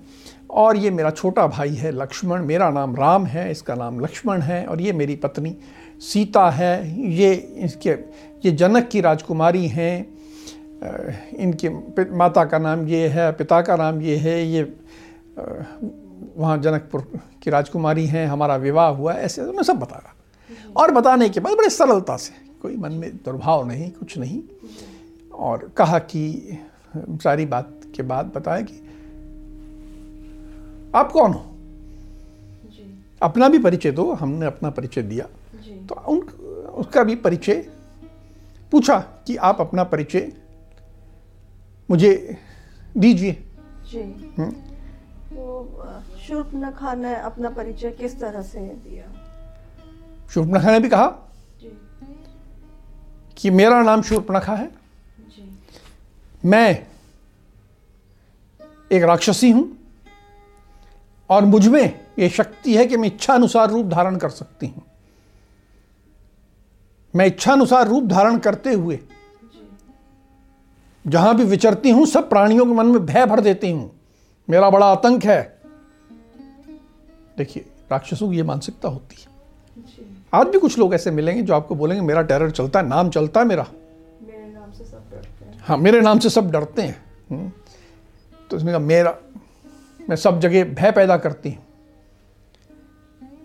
और 0.50 0.76
ये 0.76 0.90
मेरा 0.90 1.10
छोटा 1.10 1.46
भाई 1.46 1.74
है 1.74 1.90
लक्ष्मण, 1.92 2.44
मेरा 2.44 2.70
नाम 2.70 2.96
राम 2.96 3.26
है, 3.26 3.50
इसका 3.50 3.74
नाम 3.74 4.00
लक्ष्मण 4.00 4.40
है 4.40 4.64
और 4.66 4.80
ये 4.80 4.92
मेरी 4.92 5.16
पत्नी 5.16 5.56
सीता 6.02 6.48
है। 6.50 7.00
ये 7.12 7.32
इसके, 7.58 7.90
ये 8.44 8.50
जनक 8.52 8.88
की 8.88 9.00
राजकुमारी 9.00 9.66
हैं। 9.68 10.06
इनके 11.38 11.68
माता 12.16 12.44
का 12.44 12.58
नाम 12.58 12.86
ये 12.88 13.06
है, 13.08 13.30
पिता 13.32 13.60
का 13.62 13.76
नाम 13.76 14.00
ये 14.02 14.16
है, 14.16 14.42
ये 14.46 14.62
वहाँ 16.36 16.56
जनकपुर 16.58 17.00
की 17.42 17.50
राजकुमारी 17.50 18.06
हैं, 18.06 18.26
हमारा 18.26 18.56
विवाह 18.56 18.88
हुआ 18.88 19.14
ऐसे, 19.14 19.42
मैं 19.42 19.62
सब 19.62 19.78
बता 19.78 19.96
रहा 19.96 20.14
और 20.76 20.90
बताने 20.90 21.28
के 21.28 21.40
बाद 21.40 21.56
बड़े 21.56 21.70
सरलता 21.70 22.16
से, 22.16 22.34
कोई 22.62 22.76
मन 22.76 22.92
में 22.92 23.10
दुर्भाव 23.16 23.66
नहीं, 23.68 23.90
कुछ 23.90 24.18
नहीं। 24.18 24.42
और 25.32 25.70
कहा 25.76 25.98
कि, 25.98 26.58
सारी 26.94 27.46
बात 27.46 27.75
के 27.96 28.02
बाद 28.02 28.26
बताया 28.26 28.62
कि 28.62 28.82
आप 30.94 31.12
कौन 31.12 31.32
हो? 31.32 31.46
जी। 32.64 33.04
अपना 33.22 33.48
भी 33.48 33.58
परिचय 33.58 33.90
दो 33.90 34.12
हमने 34.12 34.46
अपना 34.46 34.70
परिचय 34.70 35.02
दिया। 35.02 35.28
जी। 35.60 35.86
तो 35.86 35.94
उन 35.94 36.18
उसका 36.74 37.04
भी 37.04 37.16
परिचय 37.16 37.70
पूछा 38.72 38.98
कि 38.98 39.36
आप 39.36 39.60
अपना 39.60 39.84
परिचय 39.84 40.32
मुझे 41.90 42.36
दीजिए। 42.96 43.32
हम्म। 44.38 44.50
तो 45.36 45.68
शूर्पणखा 46.20 46.94
ने 46.94 47.16
अपना 47.16 47.50
परिचय 47.50 47.90
किस 47.90 48.20
तरह 48.20 48.42
से 48.42 48.58
दिया? 48.60 49.04
शूर्पणखा 50.30 50.70
ने 50.70 50.80
भी 50.80 50.88
कहा 50.88 51.30
जी। 51.62 51.78
कि 53.36 53.50
मेरा 53.50 53.82
नाम 53.82 54.02
शूर्पणखा 54.02 54.54
है। 54.54 54.66
जी। 54.66 55.58
मैं 56.44 56.86
एक 58.90 59.02
राक्षसी 59.02 59.50
हूँ 59.50 59.68
और 61.30 61.44
मुझमें 61.44 62.00
ये 62.18 62.28
शक्ति 62.28 62.76
है 62.76 62.86
कि 62.86 62.96
मैं 62.96 63.08
इच्छा 63.08 63.34
अनुसार 63.34 63.70
रूप 63.70 63.86
धारण 63.86 64.16
कर 64.16 64.28
सकती 64.28 64.66
हूँ। 64.66 64.82
मैं 67.14 67.26
इच्छा 67.26 67.52
अनुसार 67.52 67.88
रूप 67.88 68.04
धारण 68.04 68.38
करते 68.38 68.72
हुए 68.72 68.98
जहाँ 71.04 71.34
भी 71.36 71.44
विचरती 71.44 71.90
हूँ 71.90 72.06
सब 72.06 72.28
प्राणियों 72.28 72.66
के 72.66 72.72
मन 72.72 72.86
में 72.86 73.04
भय 73.06 73.26
भर 73.26 73.40
देती 73.40 73.70
हूँ। 73.70 73.90
मेरा 74.48 74.70
बड़ा 74.70 74.86
आतंक 74.86 75.24
है। 75.24 75.42
देखिए 77.38 77.64
राक्षसों 77.92 78.30
की 78.30 78.36
ये 78.36 78.42
मानसिकता 78.42 78.88
होती 78.88 79.16
है। 79.20 79.34
आज 80.34 80.46
भी 80.46 80.58
कुछ 80.58 80.78
लोग 80.78 80.94
ऐसे 80.94 81.10
मिलेंगे 81.10 81.42
जो 81.42 81.54
आपको 81.54 81.74
बोलेंगे 81.74 82.02
मेरा 82.06 82.22
टेरर 82.22 82.50
चलता 82.50 82.80
है 82.80 82.86
नाम 82.88 83.10
चलता 83.10 83.40
है 83.40 83.46
मेरा। 83.46 83.66
मेरे 84.22 84.46
नाम 84.46 84.72
से 84.72 84.84
सब 84.84 85.10
डरते 85.12 85.44
हैं। 85.44 85.60
हाँ 85.64 85.76
मेरे 85.78 86.00
नाम 86.00 86.18
से 86.18 86.30
सब 86.30 86.50
डरते 86.50 86.82
हैं। 86.82 87.04
हम्म। 87.30 87.50
तो 88.50 88.56
उसने 88.56 88.70
कहा 88.70 88.78
मेरा 88.78 89.18
मैं 90.08 90.16
सब 90.16 90.40
जगह 90.40 90.74
भय 90.74 90.92
पैदा 90.92 91.16
करती 91.16 91.50
हूँ। 91.50 91.66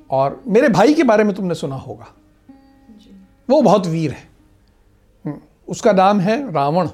और 0.09 0.43
मेरे 0.47 0.69
भाई 0.69 0.93
के 0.93 1.03
बारे 1.03 1.23
में 1.23 1.35
तुमने 1.35 1.55
सुना 1.55 1.75
होगा। 1.75 2.07
वो 3.49 3.61
बहुत 3.61 3.87
वीर 3.87 4.11
है। 4.11 4.29
हम्म। 5.25 5.41
उसका 5.67 5.91
नाम 5.91 6.19
है 6.19 6.51
रावण। 6.51 6.89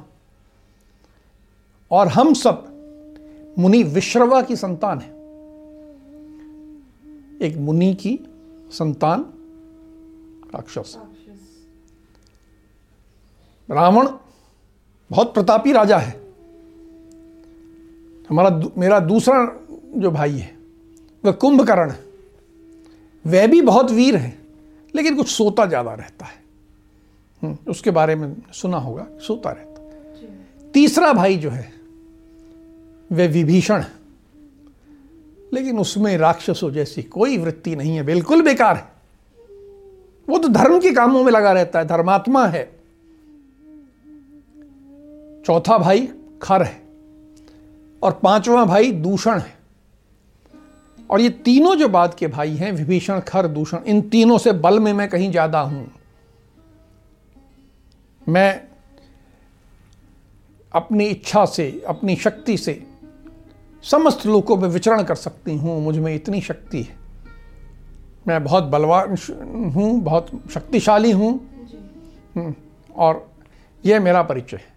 और 1.92 2.08
हम 2.08 2.34
सब 2.34 2.74
मुनि 3.60 3.84
विश्रवा 3.84 4.42
की 4.42 4.56
संतान 4.56 5.00
है। 5.00 5.10
एक 7.42 7.58
मुनि 7.58 7.94
की 7.94 8.20
संतान 8.72 9.26
राक्षस। 10.56 10.76
राक्षस। 10.78 11.68
रावण 13.72 14.10
बहुत 15.12 15.34
प्रतापी 15.34 15.72
राजा 15.72 15.98
है। 15.98 16.27
हमारा 18.30 18.50
मेरा 18.78 19.00
दूसरा 19.00 19.44
जो 19.96 20.12
भाई 20.12 20.32
है 20.32 20.56
वह 21.24 21.32
कुंभकर्ण 21.34 21.92
है। 21.92 22.06
वह 23.26 23.48
भी 23.48 23.62
बहुत 23.62 23.92
वीर 23.92 24.16
है 24.16 24.38
लेकिन 24.94 25.16
कुछ 25.16 25.28
सोता 25.28 25.66
ज़्यादा 25.66 25.94
रहता 25.94 26.26
है। 26.26 26.36
हम्म, 27.42 27.58
उसके 27.70 27.92
बारे 27.92 28.16
में 28.16 28.36
सुना 28.54 28.78
होगा 28.78 29.08
सोता 29.20 29.52
रहता 29.52 30.72
तीसरा 30.74 31.12
भाई 31.14 31.38
जो 31.38 31.50
है 31.50 31.72
वह 33.12 33.28
विभीषण 33.28 33.82
है। 33.82 33.96
लेकिन 35.54 35.80
उसमें 35.80 36.18
राक्षसों 36.18 36.72
जैसी 36.72 37.04
कोई 37.04 37.38
वृत्ति 37.38 37.76
नहीं 37.76 37.96
है 37.96 38.04
बिल्कुल 38.04 38.42
बेकार 38.42 38.76
है। 38.76 38.88
वो 40.28 40.38
तो 40.38 40.48
धर्म 40.48 40.80
के 40.80 40.92
कामों 40.92 41.24
में 41.24 41.32
लगा 41.32 41.52
रहता 41.52 41.80
है 41.80 41.86
धर्मात्मा 41.86 42.46
है। 42.48 42.64
चौथा 45.46 45.78
भाई 45.78 46.08
खर 46.42 46.64
है। 46.64 46.87
और 48.02 48.12
पांचवा 48.14 48.64
भाई 48.66 48.92
दूषण 48.92 49.40
है। 49.40 49.56
और 51.10 51.22
ये 51.22 51.30
तीनों 51.30 51.76
जो 51.76 51.88
बाद 51.90 52.14
के 52.14 52.28
भाई 52.28 52.56
हैं 52.56 52.72
विभीषण 52.72 53.20
खर 53.20 53.48
दूषण 53.48 53.84
इन 53.84 54.02
तीनों 54.10 54.38
से 54.38 54.52
बल 54.52 54.80
में 54.80 54.92
मैं 54.94 55.08
कहीं 55.10 55.30
ज़्यादा 55.32 55.60
हूँ। 55.60 55.88
मैं 58.28 58.62
अपनी 60.72 61.06
इच्छा 61.06 61.46
से 61.46 61.70
अपनी 61.88 62.16
शक्ति 62.16 62.58
से 62.58 62.82
समस्त 63.84 64.26
लोगों 64.26 64.58
में 64.58 64.68
विचरण 64.70 65.04
कर 65.04 65.16
सकती 65.16 65.56
हूँ। 65.58 65.82
मुझमें 65.82 66.14
इतनी 66.16 66.42
शक्ति 66.42 66.82
है। 66.82 66.96
मैं 68.28 68.44
बहुत 68.44 68.64
बलवान 68.64 69.16
हूँ 69.76 70.00
बहुत 70.02 70.32
शक्तिशाली 70.52 71.12
हूँ। 71.12 71.40
और 72.96 73.28
यह 73.84 74.00
मेरा 74.00 74.22
परिचय 74.24 74.58
है। 74.58 74.77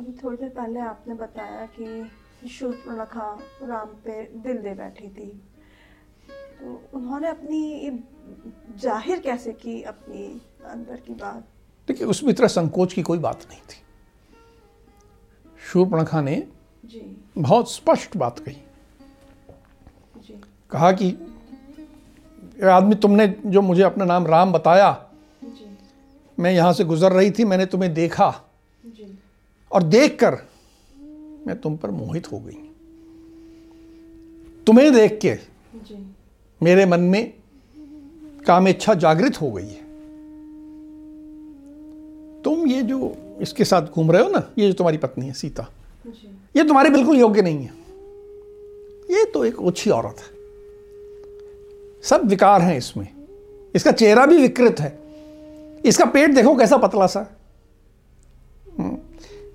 अभी 0.00 0.12
थोड़ी 0.12 0.36
देर 0.36 0.48
पहले 0.48 0.80
आपने 0.80 1.14
बताया 1.14 1.64
कि 1.78 2.48
शूर्पणखा 2.48 3.26
राम 3.62 3.88
पे 4.04 4.22
दिल 4.36 4.56
दे 4.56 4.72
बैठी 4.74 5.08
थी। 5.08 5.26
तो 6.60 6.80
उन्होंने 6.94 7.28
अपनी 7.28 7.58
ये 7.74 7.90
ज़ाहिर 8.80 9.18
कैसे 9.18 9.52
की 9.52 9.82
अपनी 9.82 10.24
अंदर 10.66 10.96
की 10.96 11.14
बात? 11.14 11.44
देखिए 11.88 12.06
उसमें 12.06 12.30
इतना 12.30 12.46
संकोच 12.46 12.92
की 12.92 13.02
कोई 13.02 13.18
बात 13.18 13.46
नहीं 13.50 13.60
थी। 13.60 13.82
शूर्पणखा 15.62 16.20
ने 16.20 16.36
जी। 16.84 17.04
बहुत 17.38 17.72
स्पष्ट 17.72 18.16
बात 18.16 18.38
कही। 18.38 18.62
जी। 20.16 20.40
कहा 20.70 20.92
कि 20.92 21.10
आदमी 22.70 22.94
तुमने 22.94 23.26
जो 23.46 23.62
मुझे 23.62 23.82
अपना 23.82 24.04
नाम 24.04 24.26
राम 24.26 24.52
बताया 24.52 24.92
जी। 25.44 25.76
मैं 26.38 26.52
यहाँ 26.52 26.72
से 26.72 26.84
गुजर 26.84 27.12
रही 27.12 27.30
थी 27.30 27.44
मैंने 27.44 27.66
तुम्हें 27.66 27.92
देखा 27.94 28.30
जी 28.30 28.49
और 29.72 29.82
देखकर 29.82 30.36
मैं 31.46 31.60
तुम 31.60 31.76
पर 31.76 31.90
मोहित 31.90 32.32
हो 32.32 32.38
गई। 32.38 32.58
तुम्हें 34.66 34.92
देख 34.92 35.18
के 35.24 35.36
मेरे 36.62 36.86
मन 36.86 37.00
में 37.00 37.32
काम 38.46 38.68
इच्छा 38.68 38.94
जागृत 38.94 39.40
हो 39.40 39.50
गई 39.52 39.68
है। 39.68 39.88
तुम 42.42 42.66
ये 42.66 42.82
जो 42.82 43.16
इसके 43.40 43.64
साथ 43.64 43.82
घूम 43.82 44.12
रहे 44.12 44.22
हो 44.22 44.30
ना 44.30 44.50
ये 44.58 44.66
जो 44.68 44.72
तुम्हारी 44.72 44.98
पत्नी 44.98 45.26
है 45.26 45.32
सीता 45.32 45.68
ये 46.56 46.64
तुम्हारे 46.64 46.90
बिल्कुल 46.90 47.16
योग्य 47.16 47.42
नहीं 47.42 47.58
है। 47.58 47.74
ये 49.10 49.24
तो 49.24 49.44
एक 49.44 49.60
ओछी 49.60 49.90
औरत 49.90 50.16
है। 50.18 50.38
सब 52.02 52.20
विकार 52.24 52.62
हैं 52.62 52.76
इसमें। 52.78 53.08
इसका 53.74 53.92
चेहरा 53.92 54.26
भी 54.26 54.36
विकृत 54.36 54.80
है। 54.80 54.98
इसका 55.84 56.04
पेट 56.04 56.34
देखो 56.34 56.56
कैसा 56.56 56.76
पतला 56.76 57.06
सा। 57.06 57.20
हम्म, 57.20 57.39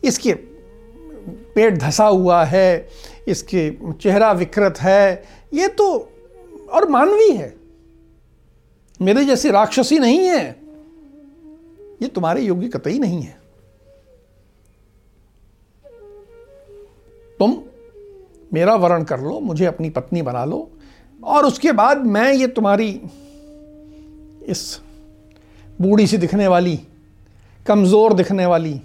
इसके 0.06 0.34
पेट 1.56 1.78
धसा 1.78 2.06
हुआ 2.06 2.44
है, 2.46 2.88
इसके 3.28 3.70
चेहरा 3.94 4.32
विकृत 4.32 4.80
है, 4.80 5.24
ये 5.54 5.68
तो 5.68 5.88
और 6.72 6.90
मानवी 6.90 7.32
है। 7.32 7.54
मेरे 9.00 9.24
जैसे 9.26 9.52
राक्षसी 9.52 10.00
नहीं 10.00 10.20
है। 10.20 10.44
ये 12.02 12.08
तुम्हारे 12.08 12.42
योग्य 12.42 12.68
कतई 12.68 13.00
नहीं 13.00 13.22
है। 13.22 13.38
तुम 17.40 17.58
मेरा 18.54 18.76
वर्ण 18.76 19.04
कर 19.04 19.20
लो, 19.20 19.40
मुझे 19.40 19.66
अपनी 19.66 19.90
पत्नी 19.90 20.22
बना 20.22 20.44
लो, 20.46 20.70
और 21.20 21.46
उसके 21.46 21.72
बाद 21.72 22.06
मैं 22.06 22.32
ये 22.34 22.48
तुम्हारी 22.48 22.90
इस 24.46 24.80
बूढ़ी 25.80 26.08
सी 26.08 26.18
दिखने 26.18 26.48
वाली, 26.48 26.80
कमज़ोर 27.66 28.14
दिखने 28.14 28.46
वाली 28.46 28.80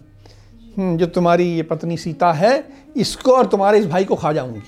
जो 0.78 1.06
तुम्हारी 1.06 1.44
ये 1.46 1.62
पत्नी 1.62 1.96
सीता 1.96 2.32
है 2.32 2.52
इसको 2.96 3.32
और 3.32 3.46
तुम्हारे 3.46 3.78
इस 3.78 3.86
भाई 3.86 4.04
को 4.04 4.16
खा 4.16 4.32
जाऊँगी। 4.32 4.62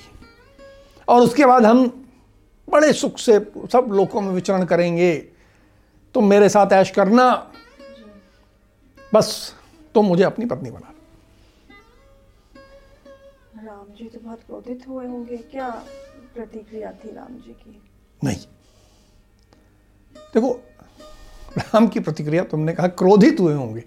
और 1.09 1.21
उसके 1.21 1.47
बाद 1.47 1.65
हम 1.65 1.87
बड़े 2.69 2.93
सुख 2.93 3.19
से 3.19 3.39
सब 3.73 3.89
लोगों 3.93 4.21
में 4.21 4.31
विचरण 4.31 4.65
करेंगे। 4.65 5.15
तुम 6.15 6.29
मेरे 6.29 6.49
साथ 6.49 6.73
ऐश 6.73 6.91
करना। 6.91 7.31
बस 9.15 9.55
तुम 9.95 10.07
मुझे 10.07 10.25
अपनी 10.25 10.47
पत्नी 10.47 10.71
बना 10.71 10.93
राम 13.65 13.95
जी 13.97 14.05
तो 14.05 14.21
बहुत 14.21 14.41
क्रोधित 14.47 14.85
हुए 14.89 15.07
होंगे। 15.07 15.37
क्या 15.37 15.69
प्रतिक्रिया 16.35 16.93
थी 16.95 17.15
राम 17.15 17.35
जी 17.37 17.53
की? 17.53 17.83
नहीं। 18.25 18.37
देखो 20.35 20.53
राम 21.59 21.87
की 21.89 22.01
प्रतिक्रिया 22.01 22.45
तुमने 22.45 22.73
कहा 22.73 22.87
क्रोधित 22.89 23.41
हुए 23.41 23.55
होंगे। 23.55 23.85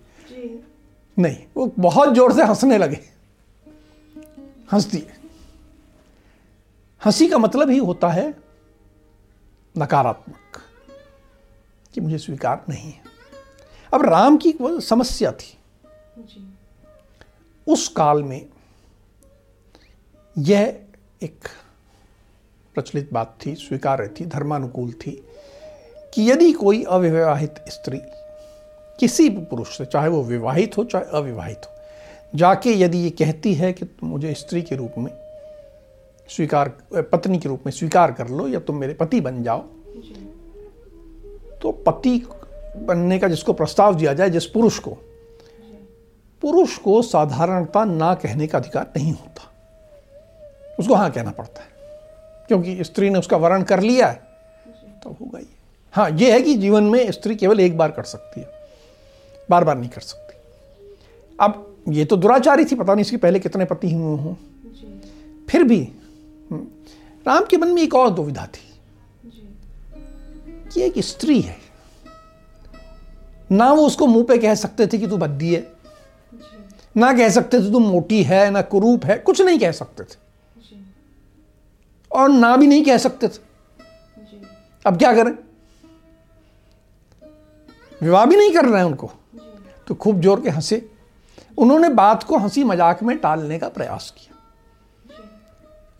नहीं 1.17 1.37
वो 1.57 1.65
बहुत 1.79 2.13
ज़ोर 2.13 2.33
से 2.33 2.43
हंसने 2.43 2.77
लगे। 2.77 2.99
हंस 4.73 4.85
दिए 4.85 5.13
हँसी 7.01 7.27
का 7.27 7.37
मतलब 7.37 7.69
ही 7.69 7.77
होता 7.77 8.09
है 8.09 8.27
नकारात्मक 9.75 10.61
कि 11.93 12.01
मुझे 12.01 12.17
स्वीकार 12.17 12.63
नहीं 12.69 12.91
है। 12.91 13.03
अब 13.93 14.05
राम 14.05 14.37
की 14.37 14.51
वो 14.61 14.79
समस्या 14.79 15.31
थी। 15.31 15.57
जी। 16.17 16.53
उस 17.67 17.87
काल 17.87 18.23
में 18.23 18.45
यह 20.37 20.79
एक 21.23 21.47
प्रचलित 22.75 23.13
बात 23.13 23.37
थी 23.45 23.55
स्वीकार्य 23.55 24.07
थी 24.19 24.25
धर्मानुकूल 24.25 24.91
थी 24.91 25.11
कि 26.13 26.29
यदि 26.31 26.51
कोई 26.53 26.83
अविवाहित 26.83 27.63
स्त्री 27.69 27.97
किसी 28.99 29.29
भी 29.29 29.43
पुरुष 29.45 29.77
से, 29.77 29.85
चाहे 29.85 30.07
वो 30.09 30.21
विवाहित 30.23 30.77
हो, 30.77 30.83
चाहे 30.83 31.17
अविवाहित 31.17 31.65
हो, 31.65 31.71
जाके 32.33 32.73
यदि 32.73 32.97
ये 32.97 33.09
कहती 33.09 33.53
है 33.53 33.71
कि 33.73 33.85
तुम 33.85 34.09
मुझे 34.09 34.33
स्त्री 34.33 34.61
के 34.61 34.75
रूप 34.75 34.93
में 34.97 35.11
स्वीकार, 36.29 36.69
पत्नी 36.93 37.37
के 37.37 37.49
रूप 37.49 37.63
में 37.65 37.71
स्वीकार 37.71 38.11
कर 38.11 38.27
लो 38.29 38.47
या 38.47 38.59
तुम 38.59 38.77
मेरे 38.77 38.93
पति 38.93 39.21
बन 39.21 39.43
जाओ 39.43 39.59
तो 41.61 41.71
पति 41.87 42.17
बनने 42.77 43.17
का 43.19 43.27
जिसको 43.27 43.53
प्रस्ताव 43.53 43.95
दिया 43.95 44.13
जाए, 44.13 44.29
जिस 44.29 44.45
पुरुष 44.47 44.79
को 44.79 44.97
पुरुष 46.43 46.77
को 46.77 47.01
साधारणता 47.01 47.83
ना 47.85 48.13
कहने 48.15 48.47
का 48.47 48.57
अधिकार 48.57 48.91
नहीं 48.97 49.11
होता। 49.11 49.51
उसको 50.79 50.93
हाँ 50.93 51.09
कहना 51.11 51.31
पड़ता 51.31 51.61
है, 51.61 51.67
क्योंकि 52.49 52.83
स्त्री 52.83 53.09
ने 53.09 53.19
उसका 53.19 53.37
वर्ण 53.37 53.63
कर 53.63 53.79
लिया 53.81 54.07
है 54.07 54.21
तो 55.03 55.09
होगा 55.11 55.39
ही 55.39 55.45
हाँ 55.93 56.09
ये 56.11 56.31
है 56.31 56.41
कि 56.41 56.53
जीवन 56.55 56.83
में 56.83 57.11
स्त्री 57.11 57.35
केवल 57.35 57.59
एक 57.59 57.77
बार 57.77 57.91
कर 57.91 58.03
सकती 58.05 58.41
है। 58.41 58.54
बार 59.49 59.63
बार 59.63 59.77
नहीं 59.77 59.89
कर 59.89 60.01
सकती। 60.01 60.37
अब 61.39 61.77
ये 61.89 62.05
तो 62.05 62.17
दुराचारी 62.17 62.65
थी 62.65 62.75
पता 62.75 62.93
नहीं 62.93 63.01
इसके 63.01 63.17
पहले 63.17 63.39
कितने 63.39 63.65
पति 63.65 63.93
हुए 63.93 64.19
हों। 64.19 64.35
फिर 65.49 65.63
भी 65.63 65.91
हम्म, 66.51 66.67
राम 67.27 67.45
के 67.45 67.57
मन 67.57 67.67
में 67.67 67.81
एक 67.81 67.95
और 67.95 68.09
दुविधा 68.09 68.45
थी। 68.45 68.61
कि 70.73 70.81
एक 70.81 70.93
स्त्री 70.99 71.41
है। 71.41 71.57
ना 73.51 73.73
वो 73.73 73.87
उसको 73.87 74.07
मुँह 74.07 74.23
पे 74.23 74.37
कह 74.37 74.55
सकते 74.55 74.87
थे 74.87 74.97
कि 74.97 75.07
तू 75.07 75.17
बद्दी 75.17 75.55
है। 75.55 75.73
ना 76.97 77.13
कह 77.13 77.29
सकते 77.29 77.59
थे 77.59 77.71
तू 77.71 77.79
मोटी 77.79 78.23
है 78.23 78.51
ना 78.51 78.61
कुरूप 78.61 79.05
है 79.05 79.17
कुछ 79.17 79.41
नहीं 79.41 79.59
कह 79.59 79.71
सकते 79.71 80.03
थे। 80.03 80.25
और 82.11 82.29
ना 82.29 82.57
भी 82.57 82.67
नहीं 82.67 82.85
कह 82.85 82.97
सकते 82.97 83.27
थे। 83.27 83.31
जी। 83.31 84.47
अब 84.85 84.97
क्या 84.97 85.13
करें? 85.13 85.31
विवाह 88.03 88.25
भी 88.25 88.35
नहीं 88.35 88.53
कर 88.53 88.65
रहे 88.65 88.77
हैं 88.77 88.85
उनको। 88.85 89.11
तो 89.87 89.95
खूब 89.95 90.21
ज़ोर 90.21 90.41
के 90.41 90.49
हंसे। 90.49 90.89
उन्होंने 91.57 91.89
बात 91.89 92.23
को 92.23 92.37
हँसी 92.37 92.63
मज़ाक 92.63 93.03
में 93.03 93.17
टालने 93.17 93.59
का 93.59 93.67
प्रयास 93.69 94.13
किया। 94.17 94.33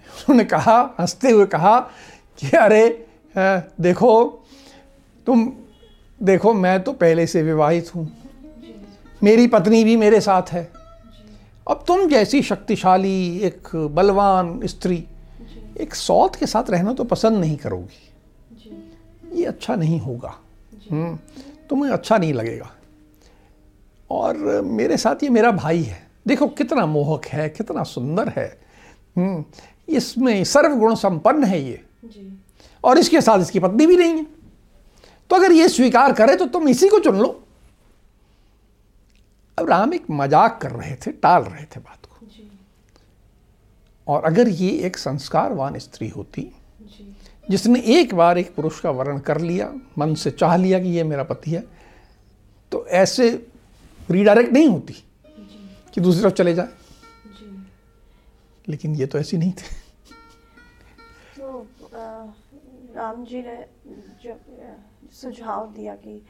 उन्होंने 0.08 0.44
कहा 0.46 0.80
हँसते 1.00 1.32
हुए 1.32 1.46
कहा 1.46 1.80
कि 2.40 2.50
अरे 2.58 2.88
देखो 3.36 4.24
तुम 5.28 5.52
देखो 6.22 6.54
मैं 6.54 6.82
तो 6.84 6.94
पहले 6.94 7.28
से 7.28 7.42
विवाहित 7.44 7.94
हूँ। 7.96 8.12
मेरी 9.24 9.48
पत्नी 9.48 9.84
भी 9.84 9.96
मेरे 9.96 10.22
साथ 10.22 10.52
है। 10.52 10.64
अब 11.68 11.84
तुम 11.88 12.08
जैसी 12.08 12.42
शक्तिशाली 12.42 13.38
एक 13.40 13.76
बलवान 13.92 14.60
स्त्री 14.66 15.04
एक 15.80 15.96
सौत 15.96 16.36
के 16.36 16.46
साथ 16.46 16.70
रहना 16.70 16.94
तो 16.94 17.04
पसंद 17.04 17.38
नहीं 17.38 17.58
करोगी। 17.58 19.40
ये 19.40 19.46
अच्छा 19.46 19.76
नहीं 19.76 20.00
होगा। 20.00 20.34
हम्म, 20.92 21.18
तुम्हें 21.70 21.92
अच्छा 21.92 22.18
नहीं 22.18 22.34
लगेगा। 22.34 22.70
और 24.10 24.38
मेरे 24.64 24.98
साथ 24.98 25.24
ये 25.24 25.30
मेरा 25.30 25.52
भाई 25.54 25.82
है। 25.82 26.02
देखो 26.28 26.48
कितना 26.50 26.86
मोहक 26.86 27.26
है 27.26 27.48
कितना 27.50 27.84
सुंदर 27.86 28.30
है। 28.30 28.48
हम्म, 29.16 29.44
इसमें 29.90 30.44
सर्वगुण 30.44 30.96
संपन्न 30.96 31.44
है 31.44 31.62
ये। 31.62 31.84
और 32.84 32.98
इसके 32.98 33.22
साथ 33.22 33.40
इसकी 33.40 33.60
पत्नी 33.60 33.86
भी 33.86 33.98
नहीं 33.98 34.14
है। 34.14 34.26
तो 35.30 35.36
अगर 35.36 35.52
ये 35.52 35.68
स्वीकार 35.70 36.14
करे 36.14 36.36
तो 36.36 36.46
तुम 36.48 36.68
इसी 36.70 36.90
को 36.90 37.00
चुन 37.00 37.18
लो। 37.18 37.28
अब 39.58 39.70
राम 39.70 39.94
एक 39.94 40.10
मज़ाक 40.12 40.60
कर 40.62 40.72
रहे 40.72 40.96
थे 40.96 41.12
टाल 41.14 41.44
रहे 41.44 41.64
थे 41.66 41.80
बात 41.80 42.06
को। 42.06 42.16
और 44.08 44.24
अगर 44.24 44.48
ये 44.50 44.70
एक 44.80 44.98
संस्कारवान 44.98 45.78
स्त्री 45.80 46.10
होती 46.10 46.52
जिसने 47.48 47.80
एक 47.92 48.14
बार 48.16 48.38
एक 48.38 48.54
पुरुष 48.56 48.80
का 48.80 48.90
वर्ण 48.92 49.20
कर 49.20 49.40
लिया 49.42 49.72
मन 49.98 50.14
से 50.16 50.32
चाह 50.32 50.56
लिया 50.56 50.80
कि 50.80 50.90
ये 50.90 51.04
मेरा 51.04 51.24
पति 51.24 51.52
है 51.52 51.64
तो 52.72 52.86
ऐसे 52.88 53.30
रीडायरेक्ट 54.12 54.54
नहीं 54.54 54.68
होती 54.68 54.94
कि 55.94 56.02
दूसरी 56.02 56.22
तरफ़ 56.22 56.34
चले 56.34 56.54
जाए। 56.54 56.70
लेकिन 58.70 58.96
ये 58.96 59.06
तो 59.06 59.20
ऐसी 59.20 59.38
नहीं 59.38 59.52
थी। 59.52 59.76
तो 61.40 61.68
राम 62.96 63.26
जी 63.26 63.42
ने 63.42 63.56
जब 64.24 64.40
सुझाव 65.22 65.72
दिया 65.72 65.96
कि 65.96 66.22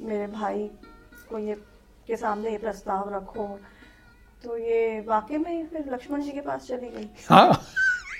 मेरे 0.00 0.26
भाई 0.26 0.70
को 1.30 1.38
ये 1.38 1.54
के 2.06 2.16
सामने 2.16 2.50
ये 2.50 2.58
प्रस्ताव 2.58 3.14
रखो 3.14 3.46
तो 4.44 4.56
ये 4.58 5.00
वाकई 5.00 5.38
में 5.38 5.66
फिर 5.66 5.92
लक्ष्मण 5.92 6.22
जी 6.22 6.30
के 6.30 6.40
पास 6.40 6.66
चली 6.66 6.88
गई? 6.88 7.08
हाँ। 7.28 7.64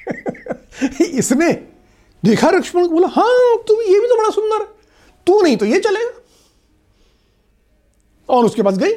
इसने 1.01 1.53
देखा 2.23 2.51
लक्ष्मण 2.51 2.87
को 2.87 2.93
बोला 2.95 3.09
हाँ 3.09 3.57
तुम 3.69 3.81
ये 3.81 4.01
भी 4.01 4.07
तो 4.09 4.17
बड़ा 4.17 4.31
सुंदर 4.31 4.65
तू 5.27 5.41
नहीं 5.43 5.57
तो 5.57 5.67
ये 5.67 5.81
चलेगा। 5.81 6.22
और 8.33 8.45
उसके 8.45 8.63
पास 8.63 8.79
गई। 8.79 8.93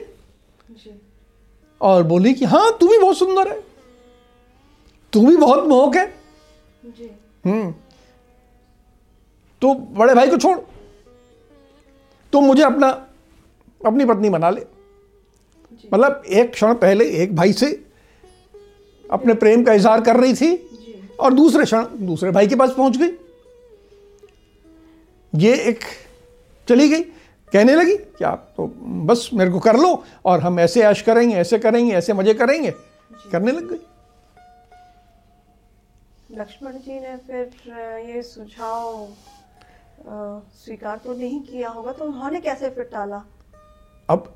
और 1.82 2.04
बोली 2.04 2.34
कि 2.34 2.46
हाँ 2.46 2.78
तू 2.78 2.88
भी 2.88 2.98
बहुत 2.98 3.18
सुंदर 3.18 3.52
है। 3.52 3.64
तू 5.14 5.28
भी 5.28 5.38
बहुत 5.38 5.68
मोहक 5.68 5.96
है। 5.96 6.06
हम्म। 7.46 7.72
तो 9.62 9.74
बड़े 9.74 10.14
भाई 10.16 10.30
को 10.30 10.38
छोड़। 10.38 10.58
तो 12.34 12.42
मुझे 12.42 12.64
अपना, 12.64 12.90
अपनी 13.86 14.06
पत्नी 14.06 14.30
बना 14.30 14.50
ले। 14.50 14.66
मतलब 15.94 16.24
एक 16.28 16.52
क्षण 16.52 16.74
पहले 16.74 17.06
एक 17.06 17.36
भाई 17.36 17.54
से 17.54 17.86
अपने 19.12 19.34
प्रेम 19.34 19.64
का 19.64 19.74
इजहार 19.74 20.02
कर 20.02 20.16
रही 20.18 20.34
थी 20.34 20.70
और 21.20 21.34
दूसरे 21.34 21.64
क्षण 21.64 21.86
दूसरे 22.02 22.32
भाई 22.32 22.48
के 22.48 22.56
पास 22.56 22.72
पहुँच 22.72 22.98
गई। 22.98 23.10
ये 25.36 25.58
एक 25.58 25.80
चली 26.70 26.90
गई। 26.90 27.02
कहने 27.52 27.76
लगी 27.76 27.96
कि 27.96 28.24
आप 28.24 28.54
तो 28.58 28.68
बस 29.06 29.30
मेरे 29.34 29.52
को 29.52 29.60
कर 29.60 29.78
लो 29.78 30.04
और 30.26 30.40
हम 30.42 30.60
ऐसे 30.60 30.82
ऐश 30.84 31.02
करेंगे 31.02 31.36
ऐसे 31.36 31.60
करेंगे 31.60 31.94
ऐसे 31.96 32.14
मज़े 32.14 32.34
करेंगे। 32.34 32.72
करने 33.32 33.52
लग 33.52 33.70
गई। 33.70 33.80
लक्ष्मण 36.32 36.72
जी 36.74 37.00
ने 37.00 37.16
फिर 37.18 37.46
ये 38.10 38.22
सुझाव 38.24 39.08
स्वीकार 40.56 40.98
तो 40.98 41.14
नहीं 41.14 41.40
किया 41.42 41.70
होगा 41.70 41.92
तो 41.92 42.06
उन्होंने 42.06 42.40
कैसे 42.42 42.70
फिर 42.70 42.84
टाला? 42.84 43.24
अब 44.10 44.34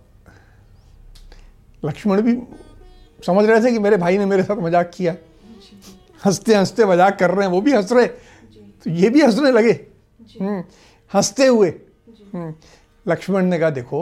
लक्ष्मण 1.83 2.21
भी 2.21 2.37
समझ 3.19 3.45
रहे 3.45 3.61
थे 3.63 3.71
कि 3.71 3.79
मेरे 3.79 3.97
भाई 3.97 4.17
ने 4.17 4.25
मेरे 4.25 4.43
साथ 4.43 4.55
मज़ाक 4.57 4.91
किया। 4.95 5.15
हँसते 6.21 6.55
हँसते 6.55 6.85
मज़ाक 6.85 7.19
कर 7.19 7.31
रहे 7.31 7.45
हैं 7.45 7.51
वो 7.53 7.61
भी 7.61 7.73
हंस 7.73 7.91
रहे। 7.91 8.07
तो 8.07 8.89
ये 8.89 9.09
भी 9.09 9.21
हंसने 9.21 9.51
लगे। 9.51 9.71
हम्म, 10.41 10.63
हँसते 11.11 11.47
हुए। 11.47 11.69
हम्म, 12.33 12.53
लक्ष्मण 13.09 13.45
ने 13.45 13.59
कहा 13.59 13.69
देखो 13.69 14.01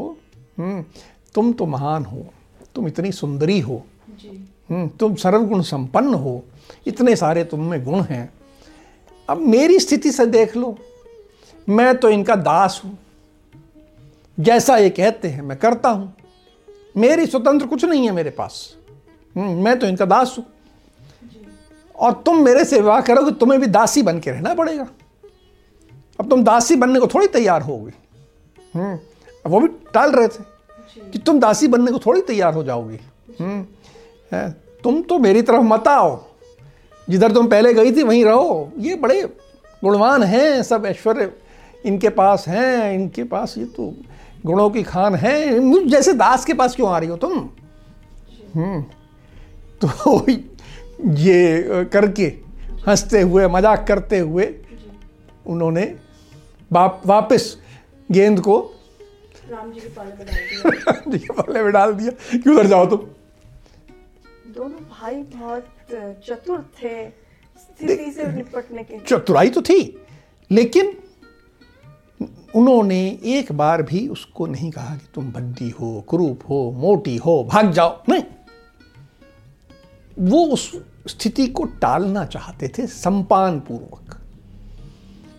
हम्म, 0.57 0.83
तुम 1.35 1.51
तो 1.53 1.65
महान 1.65 2.05
हो 2.05 2.25
तुम 2.75 2.87
इतनी 2.87 3.11
सुंदरी 3.11 3.59
हो 3.59 3.83
जी। 4.21 4.29
हम्म, 4.69 4.87
तुम 4.89 5.15
सर्वगुण 5.15 5.61
संपन्न 5.61 6.13
हो 6.13 6.43
इतने 6.87 7.15
सारे 7.15 7.43
तुम 7.43 7.63
में 7.65 7.83
गुण 7.83 8.01
हैं। 8.01 8.29
अब 9.29 9.37
मेरी 9.37 9.79
स्थिति 9.79 10.11
से 10.11 10.25
देख 10.25 10.55
लो 10.57 10.77
मैं 11.69 11.97
तो 11.97 12.09
इनका 12.09 12.35
दास 12.35 12.81
हूँ। 12.85 12.97
जैसा 14.37 14.77
ये 14.77 14.89
कहते 14.89 15.27
हैं 15.27 15.41
मैं 15.41 15.57
करता 15.57 15.89
हूँ। 15.89 16.13
मेरी 16.97 17.25
स्वतंत्र 17.25 17.67
कुछ 17.67 17.85
नहीं 17.85 18.05
है 18.05 18.11
मेरे 18.11 18.29
पास। 18.29 18.75
हम्म, 19.35 19.63
मैं 19.63 19.79
तो 19.79 19.87
इनका 19.87 20.05
दास 20.05 20.35
हूँ। 20.37 20.45
और 21.95 22.13
तुम 22.25 22.43
मेरे 22.45 22.65
से 22.65 22.75
विवाह 22.75 23.01
करोगे 23.01 23.31
तुम्हें 23.31 23.59
भी 23.61 23.67
दासी 23.67 24.01
बन 24.01 24.19
के 24.19 24.31
रहना 24.31 24.53
पड़ेगा। 24.53 24.87
अब 26.19 26.29
तुम 26.29 26.43
दासी 26.43 26.75
बनने 26.75 26.99
को 26.99 27.07
थोड़ी 27.07 27.27
तैयार 27.27 27.61
होगी। 27.61 27.91
वो 29.45 29.59
भी 29.59 29.67
टाल 29.93 30.11
रहे 30.11 30.27
थे 30.27 30.43
कि 31.11 31.19
तुम 31.19 31.39
दासी 31.39 31.67
बनने 31.67 31.91
को 31.91 31.99
थोड़ी 31.99 32.21
तैयार 32.21 32.53
हो 32.53 32.63
जाओगी। 32.63 32.99
हम्म, 33.39 34.49
तुम 34.83 35.01
तो 35.01 35.19
मेरी 35.19 35.41
तरफ़ 35.41 35.61
मत 35.61 35.87
आओ। 35.87 36.19
जिधर 37.09 37.31
तुम 37.31 37.47
पहले 37.47 37.73
गई 37.73 37.91
थी 37.91 38.03
वहीं 38.03 38.23
रहो। 38.25 38.71
ये 38.77 38.95
बड़े 38.95 39.21
गुणवान 39.83 40.23
हैं 40.23 40.63
सब 40.63 40.85
ऐश्वर्य 40.85 41.31
इनके 41.85 42.09
पास 42.09 42.45
हैं 42.47 42.93
इनके 42.93 43.23
पास 43.23 43.57
ये 43.57 43.65
तो 43.65 43.93
गुणों 44.45 44.69
की 44.69 44.83
खान 44.83 45.15
है। 45.15 45.59
मुझ 45.59 45.83
जैसे 45.83 46.13
दास 46.13 46.45
के 46.45 46.53
पास 46.53 46.75
क्यों 46.75 46.89
आ 46.89 46.97
रही 46.97 47.09
हो 47.09 47.17
तुम? 47.17 47.49
हम्म। 48.55 48.81
तो 49.83 50.25
ये 51.01 51.85
करके 51.93 52.25
हँसते 52.87 53.21
हुए 53.21 53.47
मज़ाक 53.47 53.85
करते 53.87 54.19
हुए 54.19 54.53
उन्होंने 55.45 55.83
वाप, 56.71 57.01
वापस 57.05 57.57
गेंद 58.11 58.39
को। 58.39 58.73
राम 59.49 59.71
जी 59.71 59.79
के 59.79 59.87
पाले 59.87 60.11
में 60.11 60.25
डाल 60.25 60.35
दिया। 60.35 61.01
जी 61.07 61.17
के 61.17 61.41
पल्ले 61.41 61.63
में 61.63 61.73
डाल 61.73 61.93
दिया। 61.93 62.11
कि 62.37 62.49
उधर 62.49 62.67
जाओ 62.67 62.85
तुम? 62.85 62.97
दोनों 64.53 64.79
भाई 64.89 65.15
बहुत 65.15 65.67
चतुर 66.25 66.61
थे 66.61 67.09
स्थिति 67.59 68.11
से 68.11 68.27
निपटने 68.27 68.83
के 68.83 68.99
चतुराई 68.99 69.49
तो 69.49 69.61
थी 69.61 70.05
लेकिन 70.51 70.97
उन्होंने 72.55 73.19
एक 73.25 73.51
बार 73.51 73.81
भी 73.81 74.07
उसको 74.07 74.45
नहीं 74.45 74.71
कहा 74.71 74.95
कि 74.95 75.07
तुम 75.13 75.31
भद्दी 75.31 75.69
हो 75.69 76.05
क्रूप 76.09 76.43
हो 76.49 76.71
मोटी 76.71 77.17
हो 77.17 77.43
भाग 77.43 77.71
जाओ। 77.71 78.03
नहीं। 78.09 78.23
वो 80.19 80.45
उस 80.45 80.81
स्थिति 81.07 81.47
को 81.47 81.63
टालना 81.63 82.25
चाहते 82.25 82.67
थे 82.67 82.87
सम्मान 82.87 83.59
पूर्वक। 83.59 84.16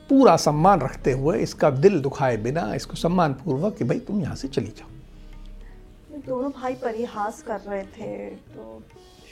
पूरा 0.08 0.36
सम्मान 0.36 0.80
रखते 0.80 1.12
हुए 1.12 1.38
इसका 1.38 1.70
दिल 1.70 2.00
दुखाए 2.00 2.36
बिना 2.36 2.72
इसको 2.74 2.96
सम्मान 2.96 3.32
पूर्वक 3.34 3.76
कि 3.78 3.84
भाई 3.84 3.98
तुम 4.06 4.20
यहाँ 4.20 4.34
से 4.36 4.48
चली 4.48 4.72
जाओ। 4.78 6.20
दोनों 6.26 6.50
भाई 6.52 6.74
परिहास 6.74 7.42
कर 7.42 7.60
रहे 7.60 7.82
थे 7.82 8.28
तो 8.30 8.82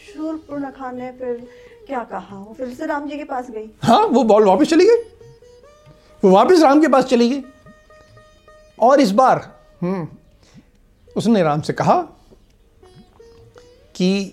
शूरपूर्णखा 0.07 0.91
ने 0.91 1.11
फिर 1.13 1.49
क्या 1.87 2.03
कहा? 2.05 2.37
वो 2.37 2.55
फिर 2.59 2.75
से 2.75 2.87
राम 2.87 3.09
जी 3.09 3.17
के 3.17 3.25
पास 3.25 3.51
गई। 3.51 3.71
हाँ 3.83 4.05
वो 4.07 4.23
बॉल 4.25 4.45
वापस 4.45 4.71
चली 4.71 4.85
गई। 4.87 5.03
वो 6.23 6.31
वापस 6.31 6.63
राम 6.63 6.81
के 6.81 6.89
पास 6.89 7.05
चली 7.05 7.29
गई। 7.31 7.43
और 8.79 9.01
इस 9.01 9.11
बार 9.13 9.39
हम्म 9.83 10.07
उसने 11.09 11.43
राम 11.43 11.61
से 11.61 11.73
कहा 11.73 12.01
कि 13.95 14.33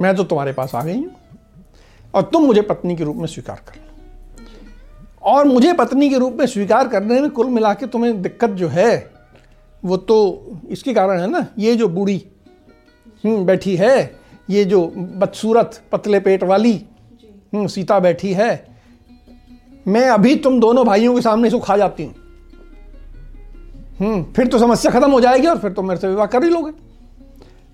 मैं 0.00 0.14
तो 0.16 0.24
तुम्हारे 0.24 0.52
पास 0.52 0.74
आ 0.74 0.82
गई 0.84 0.96
हूँ 0.96 1.16
और 2.14 2.22
तुम 2.22 2.44
मुझे 2.46 2.62
पत्नी 2.62 2.96
के 2.96 3.04
रूप 3.04 3.16
में 3.16 3.26
स्वीकार 3.26 3.62
कर। 3.68 3.79
और 5.22 5.46
मुझे 5.46 5.72
पत्नी 5.72 6.08
के 6.10 6.18
रूप 6.18 6.36
में 6.38 6.46
स्वीकार 6.46 6.88
करने 6.88 7.20
में 7.20 7.30
कुल 7.30 7.46
मिला 7.50 7.72
के 7.74 7.86
तुम्हें 7.86 8.20
दिक्कत 8.22 8.50
जो 8.50 8.68
है 8.68 9.12
वो 9.82 9.96
तो 9.96 10.16
इसके 10.70 10.94
कारण 10.94 11.20
है 11.20 11.30
ना 11.30 11.46
ये 11.58 11.74
जो 11.76 11.88
बूढ़ी 11.88 12.22
हम्म, 13.24 13.44
बैठी 13.46 13.76
है 13.76 14.20
ये 14.50 14.64
जो 14.64 14.86
बदसूरत 14.86 15.80
पतले 15.92 16.20
पेट 16.20 16.42
वाली 16.44 16.72
हम्म, 17.54 17.66
सीता 17.66 17.98
बैठी 18.00 18.32
है 18.32 18.68
मैं 19.88 20.08
अभी 20.08 20.34
तुम 20.36 20.58
दोनों 20.60 20.84
भाइयों 20.86 21.14
के 21.14 21.20
सामने 21.22 21.48
इसको 21.48 21.60
खा 21.60 21.76
जाती 21.76 22.04
हूँ। 22.04 22.14
हम्म 24.00 24.22
फिर 24.32 24.46
तो 24.46 24.58
समस्या 24.58 24.90
खत्म 24.92 25.10
हो 25.10 25.20
जाएगी 25.20 25.46
और 25.46 25.58
फिर 25.58 25.72
तो 25.72 25.82
मेरे 25.82 26.00
से 26.00 26.08
विवाह 26.08 26.26
कर 26.26 26.44
ही 26.44 26.50
लोगे। 26.50 26.72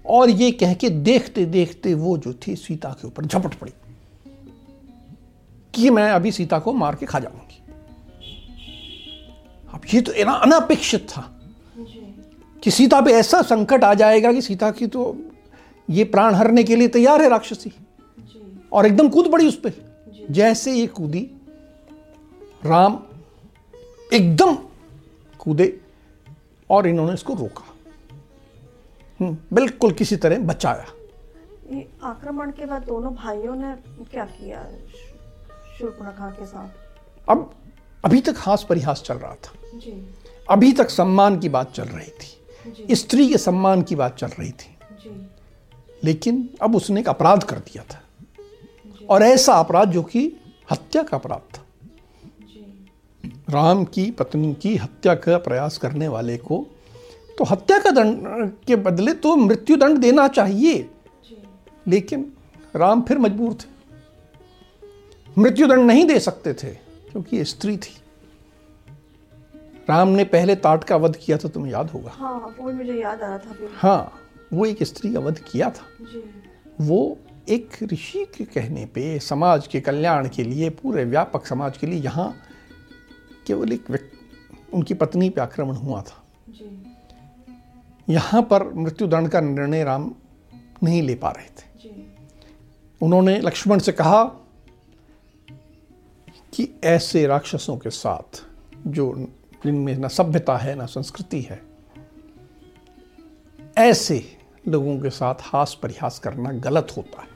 और 0.05 0.31
ये 0.31 0.51
कह 0.53 0.75
के 0.75 0.89
देखते 0.91 1.45
देखते 1.47 1.95
वो 1.95 2.17
जो 2.19 2.33
थी 2.47 2.55
सीता 2.57 2.89
के 2.91 3.07
ऊपर 3.07 3.25
झपट 3.25 3.55
पड़ी। 3.55 3.73
कि 5.77 5.91
मैं 5.91 6.11
अभी 6.11 6.33
सीता 6.33 6.59
को 6.59 6.73
मार 6.73 6.95
के 6.95 7.07
खा 7.07 7.19
जाऊँगी। 7.19 7.63
अब 9.75 9.81
ये 9.95 10.01
तो 10.01 10.13
ना 10.25 10.33
अनापेक्षित 10.33 11.09
था 11.11 11.23
कि 12.63 12.71
सीता 12.71 13.01
पे 13.01 13.13
ऐसा 13.13 13.43
संकट 13.43 13.85
आ 13.85 13.95
जाएगा 13.95 14.33
कि 14.33 14.43
सीता 14.43 14.71
की 14.71 14.87
तो 14.87 15.17
ये 15.91 16.05
प्राण 16.05 16.35
हरने 16.35 16.65
के 16.65 16.77
लिए 16.77 16.89
तैयार 16.89 17.23
है 17.23 17.29
राक्षसी। 17.29 17.73
और 18.73 18.87
एकदम 18.87 19.09
कूद 19.09 19.31
पड़ी 19.33 19.49
उस 19.49 19.57
पर 19.57 19.73
जैसे 20.31 20.73
ये 20.75 20.87
कूदी 20.87 21.21
राम 22.65 22.99
एकदम 24.13 24.55
कूदे 25.39 25.81
और 26.71 26.87
इन्होंने 26.87 27.15
इसको 27.15 27.35
रोका। 27.35 27.65
हम्म, 29.21 29.37
बिल्कुल 29.53 29.93
किसी 29.93 30.17
तरह 30.17 30.39
बचाया। 30.39 30.87
आक्रमण 32.03 32.51
के 32.51 32.67
बाद 32.67 32.83
दोनों 32.83 33.15
भाइयों 33.15 33.55
ने 33.57 33.73
क्या 34.05 34.25
किया? 34.25 34.65
शूर्पणखा 35.79 36.31
के 36.31 36.47
साथ। 36.47 36.69
अब 37.29 37.55
अभी 38.05 38.21
तक 38.21 38.35
हास 38.39 38.67
परिहास 38.69 39.03
चल 39.07 39.15
रहा 39.15 39.35
था। 39.35 39.79
जी। 39.79 40.15
अभी 40.51 40.73
तक 40.73 40.91
सम्मान 40.91 41.39
की 41.39 41.49
बात 41.49 41.73
चल 41.73 41.85
रही 41.85 42.09
थी। 42.09 42.95
स्त्री 42.95 43.29
के 43.29 43.39
सम्मान 43.39 43.83
की 43.83 43.95
बात 43.95 44.17
चल 44.17 44.27
रही 44.27 44.51
थी। 44.51 44.79
जी। 44.93 45.27
लेकिन 46.05 46.49
अब 46.63 46.77
उसने 46.77 47.01
एक 47.01 47.09
अपराध 47.09 47.43
कर 47.43 47.59
दिया 47.59 47.83
था। 47.83 48.03
और 49.11 49.23
ऐसा 49.23 49.55
अपराध 49.55 49.91
जो 49.91 50.03
कि 50.03 50.37
हत्या 50.71 51.03
का 51.03 51.17
अपराध 51.17 51.59
था। 51.59 51.63
जी। 52.41 52.87
राम 53.51 53.85
की 53.85 54.11
पत्नी 54.11 54.55
की 54.55 54.77
हत्या 54.77 55.15
का 55.15 55.39
प्रयास 55.39 55.79
करने 55.79 56.09
वाले 56.09 56.37
को 56.37 56.67
तो 57.39 57.45
हत्या 57.45 57.79
का 57.79 57.91
दंड 57.91 58.53
के 58.67 58.77
बदले 58.77 59.15
तो 59.15 59.37
मृत्यु 59.37 59.77
दंड 59.77 59.99
देना 59.99 60.29
चाहिए। 60.29 60.79
जी। 60.79 61.49
लेकिन 61.89 62.33
राम 62.77 63.03
फिर 63.03 63.19
मजबूर 63.19 63.53
थे। 63.55 63.76
मृत्यु 65.37 65.67
दंड 65.67 65.87
नहीं 65.87 66.05
दे 66.07 66.19
सकते 66.21 66.53
थे 66.55 66.71
क्योंकि 67.11 67.37
ये 67.37 67.45
स्त्री 67.45 67.77
थी। 67.77 67.95
राम 69.89 70.09
ने 70.09 70.25
पहले 70.25 70.55
ताट 70.57 70.85
का 70.85 70.97
वध 70.97 71.17
किया 71.17 71.37
था 71.39 71.49
तुम्हें 71.49 71.73
याद 71.73 71.91
होगा। 71.91 72.11
हाँ 72.11 72.57
वो 72.59 72.73
मुझे 72.73 72.93
याद 72.93 73.23
आ 73.23 73.27
रहा 73.27 73.39
था 73.39 73.69
हाँ 73.77 74.21
वो 74.53 74.67
एक 74.67 74.83
स्त्री 74.83 75.13
का 75.13 75.21
वध 75.21 75.39
किया 75.51 75.71
था। 75.71 75.87
जी। 76.03 76.23
वो 76.81 77.19
एक 77.49 77.77
ऋषि 77.83 78.25
के 78.37 78.45
कहने 78.45 78.85
पे 78.87 79.19
समाज 79.19 79.67
के 79.67 79.81
कल्याण 79.81 80.29
के 80.29 80.45
लिए 80.45 80.71
पूरे 80.71 81.05
व्यापक 81.05 81.47
समाज 81.47 81.77
के 81.79 81.87
लिए 81.87 82.01
यहाँ 82.01 82.35
केवल 83.47 83.73
एक 83.73 83.85
उनकी 84.75 84.95
पत्नी 84.95 85.29
पे 85.31 85.41
आक्रमण 85.41 85.75
हुआ 85.75 86.01
था। 86.03 86.25
जी। 86.49 86.95
यहाँ 88.09 88.43
पर 88.43 88.65
मृत्युदंड 88.75 89.29
का 89.29 89.41
निर्णय 89.41 89.85
राम 89.85 90.11
नहीं 90.83 91.03
ले 91.03 91.15
पा 91.15 91.31
रहे 91.31 91.47
थे। 91.47 91.79
जी। 91.79 91.91
उन्होंने 93.01 93.39
लक्ष्मण 93.41 93.79
से 93.79 93.93
कहा 93.93 94.23
कि 96.57 96.69
ऐसे 96.85 97.27
राक्षसों 97.27 97.77
के 97.77 97.91
साथ 97.91 98.43
जो 98.87 99.13
जिनमें 99.65 99.97
ना 99.97 100.09
सभ्यता 100.09 100.57
है 100.57 100.75
ना 100.75 100.87
संस्कृति 100.87 101.41
है 101.41 101.61
ऐसे 103.79 104.39
लोगों 104.69 104.99
के 105.01 105.11
साथ 105.11 105.35
हास 105.41 105.79
परिहास 105.83 106.19
करना 106.19 106.53
गलत 106.53 106.93
होता 106.97 107.23
है। 107.23 107.29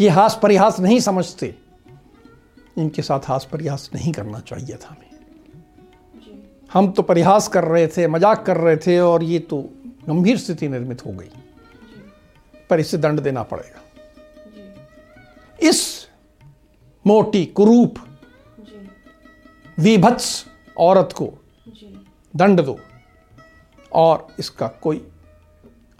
ये 0.00 0.08
हास 0.08 0.38
परिहास 0.42 0.80
नहीं 0.80 1.00
समझते। 1.00 1.54
इनके 2.78 3.02
साथ 3.02 3.20
हास 3.20 3.48
परिहास 3.52 3.90
नहीं 3.94 4.12
करना 4.12 4.40
चाहिए 4.40 4.76
था 4.76 4.88
हमें। 4.88 5.10
हम 6.72 6.90
तो 6.92 7.02
परिहास 7.02 7.48
कर 7.48 7.64
रहे 7.64 7.86
थे 7.86 8.06
मज़ाक 8.08 8.44
कर 8.46 8.56
रहे 8.56 8.76
थे 8.76 8.98
और 9.00 9.22
ये 9.22 9.38
तो 9.38 9.58
गंभीर 10.08 10.38
स्थिति 10.38 10.68
निर्मित 10.68 11.04
हो 11.06 11.12
गई। 11.12 11.30
पर 12.70 12.80
इसे 12.80 12.98
दंड 12.98 13.20
देना 13.20 13.42
पड़ेगा। 13.42 13.80
इस 15.60 16.08
मोटी 17.06 17.44
कुरूप 17.46 17.94
विभत्स 19.78 20.46
औरत 20.78 21.08
को 21.12 21.32
दंड 22.34 22.60
दो 22.60 22.78
और 23.92 24.26
इसका 24.38 24.68
कोई 24.82 25.06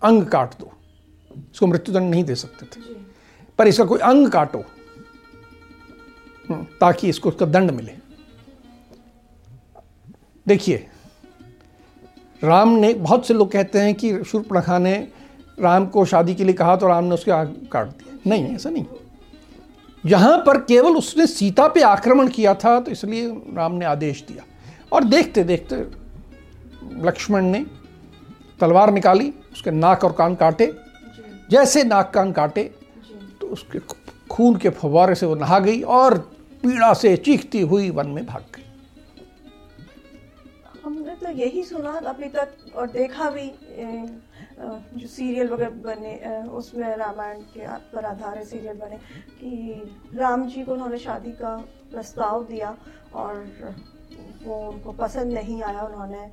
अंग 0.03 0.25
काट 0.25 0.55
दो। 0.59 0.71
इसको 1.53 1.67
मृत्युदंड 1.67 2.11
नहीं 2.11 2.25
दे 2.25 2.35
सकते 2.35 2.67
थे। 2.67 2.81
पर 3.59 3.67
इसका 3.67 3.85
कोई 3.85 3.99
अंग 3.99 4.29
काटो 4.29 4.59
हम्म, 6.49 6.63
ताकि 6.81 7.09
इसको 7.09 7.29
उसका 7.29 7.47
दंड 7.47 7.71
मिले। 7.71 7.93
देखिए 10.47 10.87
राम 12.45 12.69
ने 12.69 12.93
बहुत 12.95 13.27
से 13.27 13.35
लोग 13.35 13.51
कहते 13.53 13.79
हैं 13.79 13.95
कि 13.95 14.25
शूर्पणखा 14.25 14.79
ने 14.79 14.97
राम 15.61 15.87
को 15.87 16.05
शादी 16.05 16.35
के 16.35 16.45
लिए 16.45 16.55
कहा 16.55 16.77
तो 16.77 16.87
राम 16.87 17.05
ने 17.05 17.15
उसके 17.15 17.31
आग 17.31 17.69
काट 17.73 17.87
दिया। 17.89 18.19
नहीं 18.27 18.55
ऐसा 18.55 18.71
नहीं। 18.71 18.85
यहाँ 20.05 20.37
पर 20.47 20.59
केवल 20.61 20.97
उसने 20.97 21.27
सीता 21.27 21.67
पे 21.69 21.83
आक्रमण 21.85 22.29
किया 22.29 22.55
था 22.55 22.79
तो 22.81 22.91
इसलिए 22.91 23.29
राम 23.57 23.73
ने 23.73 23.85
आदेश 23.87 24.25
दिया। 24.29 24.45
और 24.93 25.05
देखते 25.05 25.45
देखते 25.45 25.77
लक्ष्मण 27.03 27.45
ने 27.45 27.65
तलवार 28.61 28.93
निकाली, 28.93 29.33
उसके 29.53 29.71
नाक 29.71 30.05
और 30.05 30.13
कान 30.13 30.35
काटे। 30.35 30.73
जैसे 31.51 31.85
नाक, 31.85 32.13
कान 32.15 32.33
काटे 32.33 32.63
तो 33.41 33.47
उसके 33.49 33.79
खून 34.31 34.57
के 34.57 34.69
फव्वारे 34.71 35.15
से 35.15 35.27
वो 35.27 35.35
नहा 35.35 35.59
गई 35.61 35.81
और 35.83 36.19
पीड़ा 36.63 36.93
से 36.95 37.17
चीखती 37.19 37.61
हुई 37.63 37.91
वन 37.91 38.09
में 38.09 38.25
भाग 38.27 38.45
गई। 38.55 38.65
हमने 40.85 41.15
तो 41.17 41.31
यही 41.33 41.63
सुना 41.65 41.91
अभी 42.07 42.29
तक 42.29 42.77
और 42.77 42.87
देखा 42.91 43.31
भी 43.31 43.47
जो 44.63 45.07
सीरियल 45.09 45.49
वगैरह 45.49 45.71
बने 45.71 46.43
उसमें 46.49 46.97
रामायण 46.97 47.39
के 47.55 47.67
पर 47.67 48.05
आधारित 48.05 48.47
सीरियल 48.47 48.77
बने 48.77 48.97
कि 49.41 49.83
राम 50.15 50.47
जी 50.49 50.63
को 50.63 50.73
उन्होंने 50.73 50.99
शादी 50.99 51.31
का 51.31 51.57
प्रस्ताव 51.93 52.45
दिया 52.45 52.77
और 53.15 53.45
वो 54.45 54.71
उनको 54.71 54.93
पसंद 54.93 55.33
नहीं 55.33 55.63
आया 55.63 55.83
उन्होंने 55.83 56.31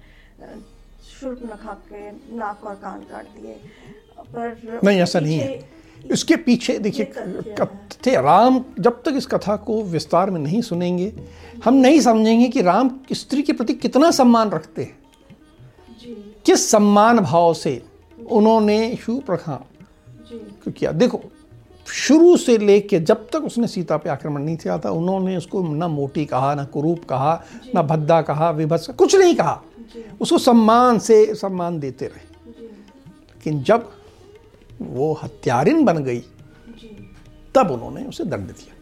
शुर्पनखा 1.20 1.74
के 1.74 2.12
नाक 2.38 2.64
और 2.64 2.76
कान 2.76 3.02
काट 3.02 3.26
दिए। 3.26 3.54
पर 4.20 4.80
नहीं 4.84 5.00
ऐसा 5.00 5.20
नहीं 5.20 5.40
है। 5.40 5.70
इसके 6.12 6.36
पीछे 6.36 6.80
देखिए। 6.80 7.14
कथ्य 7.16 8.22
राम 8.22 8.64
जब 8.80 9.04
तक 9.04 9.14
इस 9.16 9.26
कथा 9.26 9.56
को 9.56 9.84
विस्तार 9.84 10.30
में 10.30 10.40
नहीं 10.40 10.62
सुनेंगे 10.62 11.14
हम 11.66 11.74
नहीं 11.74 12.00
समझेंगे 12.02 12.48
कि 12.48 12.62
राम 12.62 13.00
स्त्री 13.12 13.42
के 13.42 13.54
प्रति 13.54 13.74
कितना 13.74 14.12
सम्मान 14.12 14.50
रखते 14.50 14.84
हैं। 14.84 14.98
किस 16.46 16.72
सम्मान 16.72 17.20
भाव 17.20 17.54
से 17.54 17.89
उन्होंने 18.32 18.96
शूप्रखा 18.96 19.66
जी। 20.30 20.38
को 20.40 20.72
किया? 20.72 20.92
देखो 20.92 21.22
शुरू 21.88 22.38
से 22.38 22.58
लेके 22.58 23.00
जब 23.00 23.28
तक 23.30 23.44
उसने 23.44 23.68
सीता 23.68 23.98
पे 23.98 24.10
आक्रमण 24.10 24.42
नहीं 24.42 24.58
किया 24.58 24.78
था 24.80 24.92
उन्होंने 24.92 25.38
उसको 25.38 25.62
ना 25.76 25.88
मोटी 25.88 26.26
कहा 26.26 26.54
ना 26.56 26.66
कुरूप 26.66 27.04
कहा 27.10 27.34
ना 27.76 27.82
भद्दा 27.82 28.22
कहा 28.22 28.50
विभत्स 28.52 28.90
कुछ 28.90 29.16
नहीं 29.16 29.36
कहा। 29.36 29.62
उसको 30.22 30.38
सम्मान 30.38 31.00
से 31.00 31.36
सम्मान 31.36 31.80
देते 31.80 32.06
रहे। 32.06 32.28
लेकिन 32.62 33.64
जब 33.64 33.90
वो 34.82 35.14
हत्यारिन 35.14 35.84
बन 35.86 36.04
गई 36.04 36.20
तब 37.56 37.72
उन्होंने 37.72 38.06
उसे 38.06 38.24
दंड 38.24 38.48
दिया। 38.48 38.76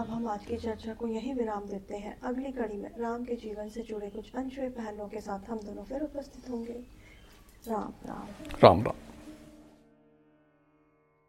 अब 0.00 0.10
हम 0.10 0.28
आज 0.28 0.46
की 0.46 0.56
चर्चा 0.56 0.94
को 0.94 1.06
यही 1.06 1.32
विराम 1.32 1.66
देते 1.66 1.96
हैं। 1.96 2.20
अगली 2.20 2.52
कड़ी 2.52 2.76
में 2.76 2.90
राम 2.98 3.24
के 3.24 3.34
जीवन 3.34 3.68
से 3.68 3.82
जुड़े 3.82 4.10
कुछ 4.10 4.34
अनछुए 4.34 4.68
पहलुओं 4.68 5.08
के 5.08 5.20
साथ 5.20 5.50
हम 5.50 5.58
दोनों 5.58 5.84
फिर 5.84 6.02
उपस्थित 6.02 6.50
होंगे। 6.50 6.82
राम 7.68 7.92
राम। 8.06 8.28
राम 8.64 8.82
राम। 8.82 9.09